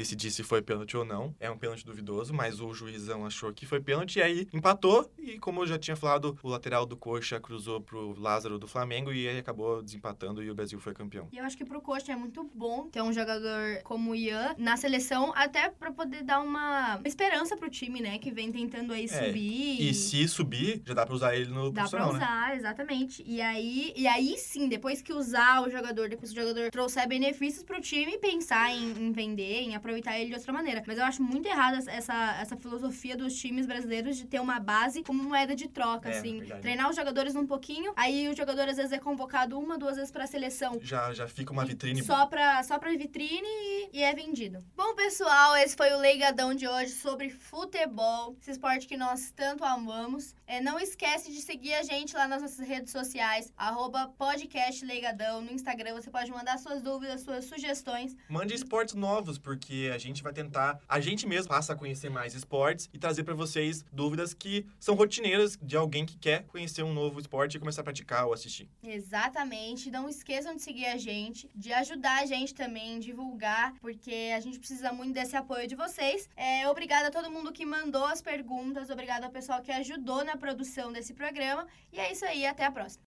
decidir 0.00 0.30
se 0.30 0.42
foi 0.42 0.62
pênalti 0.62 0.96
ou 0.96 1.04
não. 1.04 1.34
É 1.38 1.50
um 1.50 1.58
pênalti 1.58 1.84
duvidoso, 1.84 2.32
mas 2.32 2.58
o 2.60 2.72
juizão 2.72 3.26
achou 3.26 3.52
que 3.52 3.66
foi 3.66 3.80
pênalti. 3.80 4.16
E 4.18 4.22
aí 4.22 4.48
empatou. 4.52 5.10
E 5.18 5.38
como 5.38 5.60
eu 5.62 5.66
já 5.66 5.78
tinha 5.78 5.94
falado, 5.96 6.38
o 6.42 6.48
lateral 6.48 6.86
do 6.86 6.96
Coxa 6.96 7.38
cruzou 7.38 7.80
pro 7.82 8.18
Lázaro 8.18 8.58
do 8.58 8.66
Flamengo. 8.66 9.12
E 9.12 9.28
aí 9.28 9.38
acabou 9.38 9.82
desempatando 9.82 10.42
e 10.42 10.50
o 10.50 10.54
Brasil 10.54 10.80
foi 10.80 10.94
campeão. 10.94 11.28
E 11.32 11.36
eu 11.38 11.44
acho 11.44 11.56
que 11.56 11.64
pro 11.64 11.80
Coxa 11.82 12.12
é 12.12 12.16
muito 12.16 12.42
bom 12.54 12.88
ter 12.88 13.02
um 13.02 13.12
jogador 13.12 13.82
como 13.84 14.12
o 14.12 14.14
Ian 14.14 14.54
na 14.56 14.76
seleção, 14.76 15.32
até 15.36 15.68
pra 15.68 15.92
poder 15.92 16.22
dar 16.22 16.40
uma 16.40 17.00
esperança 17.04 17.56
pro 17.56 17.68
time, 17.68 18.00
né? 18.00 18.18
Que 18.18 18.30
vem 18.30 18.50
tentando 18.50 18.92
aí 18.94 19.04
É, 19.04 19.08
subir. 19.26 19.82
E 19.82 19.92
se 19.92 20.26
subir, 20.28 20.82
já 20.86 20.94
dá 20.94 21.04
pra 21.04 21.14
usar 21.14 21.36
ele 21.36 21.50
no 21.50 21.70
Dá 21.70 21.82
pra 21.82 21.90
profissional, 21.98 22.12
né? 22.12 22.18
usar, 22.18 22.56
exatamente. 22.56 23.22
E 23.26 23.40
aí, 23.42 23.92
e 23.96 24.06
aí 24.06 24.36
sim, 24.38 24.66
depois 24.68 25.02
que 25.02 25.12
usar 25.12 25.62
o 25.62 25.70
jogador, 25.70 26.08
depois 26.08 26.32
que 26.32 26.38
o 26.38 26.42
jogador 26.42 26.70
trouxer 26.70 27.06
benefícios 27.06 27.62
pro 27.62 27.80
time, 27.80 28.16
pensar 28.18 28.70
em, 28.72 28.90
em 29.08 29.12
vender, 29.12 29.60
em 29.62 29.74
aproveitar 29.74 29.89
ele 29.98 30.28
de 30.30 30.34
outra 30.34 30.52
maneira. 30.52 30.82
Mas 30.86 30.98
eu 30.98 31.04
acho 31.04 31.22
muito 31.22 31.46
errada 31.46 31.78
essa, 31.90 32.36
essa 32.40 32.56
filosofia 32.56 33.16
dos 33.16 33.34
times 33.34 33.66
brasileiros 33.66 34.16
de 34.16 34.26
ter 34.26 34.40
uma 34.40 34.58
base 34.58 35.02
como 35.02 35.22
moeda 35.22 35.54
de 35.54 35.68
troca, 35.68 36.08
É, 36.10 36.18
assim. 36.18 36.38
verdade. 36.40 36.60
Treinar 36.62 36.88
os 36.90 36.96
jogadores 36.96 37.34
um 37.34 37.46
pouquinho, 37.46 37.92
aí 37.96 38.28
o 38.28 38.36
jogador 38.36 38.68
às 38.68 38.76
vezes 38.76 38.92
é 38.92 38.98
convocado 38.98 39.58
uma, 39.58 39.78
duas 39.78 39.96
vezes 39.96 40.10
pra 40.10 40.26
seleção. 40.26 40.78
Já, 40.82 41.12
já 41.12 41.26
fica 41.28 41.52
uma 41.52 41.64
vitrine 41.64 42.02
Só 42.02 42.26
pra, 42.26 42.62
só 42.62 42.78
pra 42.78 42.90
vitrine 42.90 43.46
e, 43.46 43.90
e 43.98 44.02
é 44.02 44.14
vendido. 44.14 44.58
Bom, 44.76 44.94
pessoal, 44.94 45.56
esse 45.56 45.76
foi 45.76 45.92
o 45.92 45.98
Leigadão 45.98 46.54
de 46.54 46.66
hoje 46.68 46.90
sobre 46.92 47.30
futebol, 47.30 48.36
esse 48.40 48.50
esporte 48.52 48.86
que 48.86 48.96
nós 48.96 49.30
tanto 49.34 49.64
amamos. 49.64 50.34
É, 50.50 50.60
não 50.60 50.80
esquece 50.80 51.30
de 51.30 51.40
seguir 51.40 51.74
a 51.74 51.84
gente 51.84 52.12
lá 52.16 52.26
nas 52.26 52.42
nossas 52.42 52.66
redes 52.66 52.90
sociais, 52.90 53.52
arroba 53.56 54.08
podcast 54.18 54.84
Leigadão. 54.84 55.40
No 55.40 55.52
Instagram 55.52 55.94
você 55.94 56.10
pode 56.10 56.28
mandar 56.32 56.58
suas 56.58 56.82
dúvidas, 56.82 57.20
suas 57.20 57.44
sugestões. 57.44 58.16
Mande 58.28 58.52
esportes 58.52 58.96
novos, 58.96 59.38
porque 59.38 59.92
a 59.94 59.96
gente 59.96 60.24
vai 60.24 60.32
tentar, 60.32 60.80
a 60.88 60.98
gente 60.98 61.24
mesmo 61.24 61.50
passa 61.50 61.72
a 61.72 61.76
conhecer 61.76 62.10
mais 62.10 62.34
esportes 62.34 62.90
e 62.92 62.98
trazer 62.98 63.22
pra 63.22 63.32
vocês 63.32 63.84
dúvidas 63.92 64.34
que 64.34 64.66
são 64.80 64.96
rotineiras 64.96 65.56
de 65.62 65.76
alguém 65.76 66.04
que 66.04 66.18
quer 66.18 66.42
conhecer 66.48 66.82
um 66.82 66.92
novo 66.92 67.20
esporte 67.20 67.56
e 67.56 67.60
começar 67.60 67.82
a 67.82 67.84
praticar 67.84 68.26
ou 68.26 68.32
assistir. 68.32 68.68
Exatamente. 68.82 69.88
Não 69.88 70.08
esqueçam 70.08 70.56
de 70.56 70.62
seguir 70.62 70.86
a 70.86 70.96
gente, 70.96 71.48
de 71.54 71.72
ajudar 71.72 72.24
a 72.24 72.26
gente 72.26 72.56
também, 72.56 72.98
divulgar, 72.98 73.74
porque 73.74 74.32
a 74.36 74.40
gente 74.40 74.58
precisa 74.58 74.92
muito 74.92 75.14
desse 75.14 75.36
apoio 75.36 75.68
de 75.68 75.76
vocês. 75.76 76.28
É, 76.36 76.68
obrigada 76.68 77.06
a 77.06 77.10
todo 77.12 77.30
mundo 77.30 77.52
que 77.52 77.64
mandou 77.64 78.04
as 78.04 78.20
perguntas, 78.20 78.90
obrigada 78.90 79.26
ao 79.26 79.30
pessoal 79.30 79.62
que 79.62 79.70
ajudou 79.70 80.24
na 80.24 80.39
produção 80.40 80.92
desse 80.92 81.14
programa. 81.14 81.66
E 81.92 82.00
é 82.00 82.10
isso 82.10 82.24
aí, 82.24 82.44
até 82.46 82.64
a 82.64 82.72
próxima. 82.72 83.04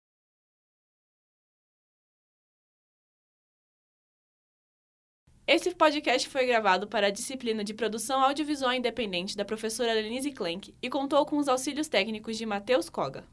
Esse 5.45 5.75
podcast 5.75 6.29
foi 6.29 6.45
gravado 6.45 6.87
para 6.87 7.07
a 7.07 7.11
disciplina 7.11 7.65
de 7.65 7.73
Produção 7.73 8.21
Audiovisual 8.21 8.73
Independente 8.73 9.35
da 9.35 9.43
professora 9.43 9.93
Denise 9.93 10.31
Klenk 10.31 10.73
e 10.81 10.89
contou 10.89 11.25
com 11.25 11.37
os 11.37 11.49
auxílios 11.49 11.89
técnicos 11.89 12.37
de 12.37 12.45
Matheus 12.45 12.89
Koga. 12.89 13.25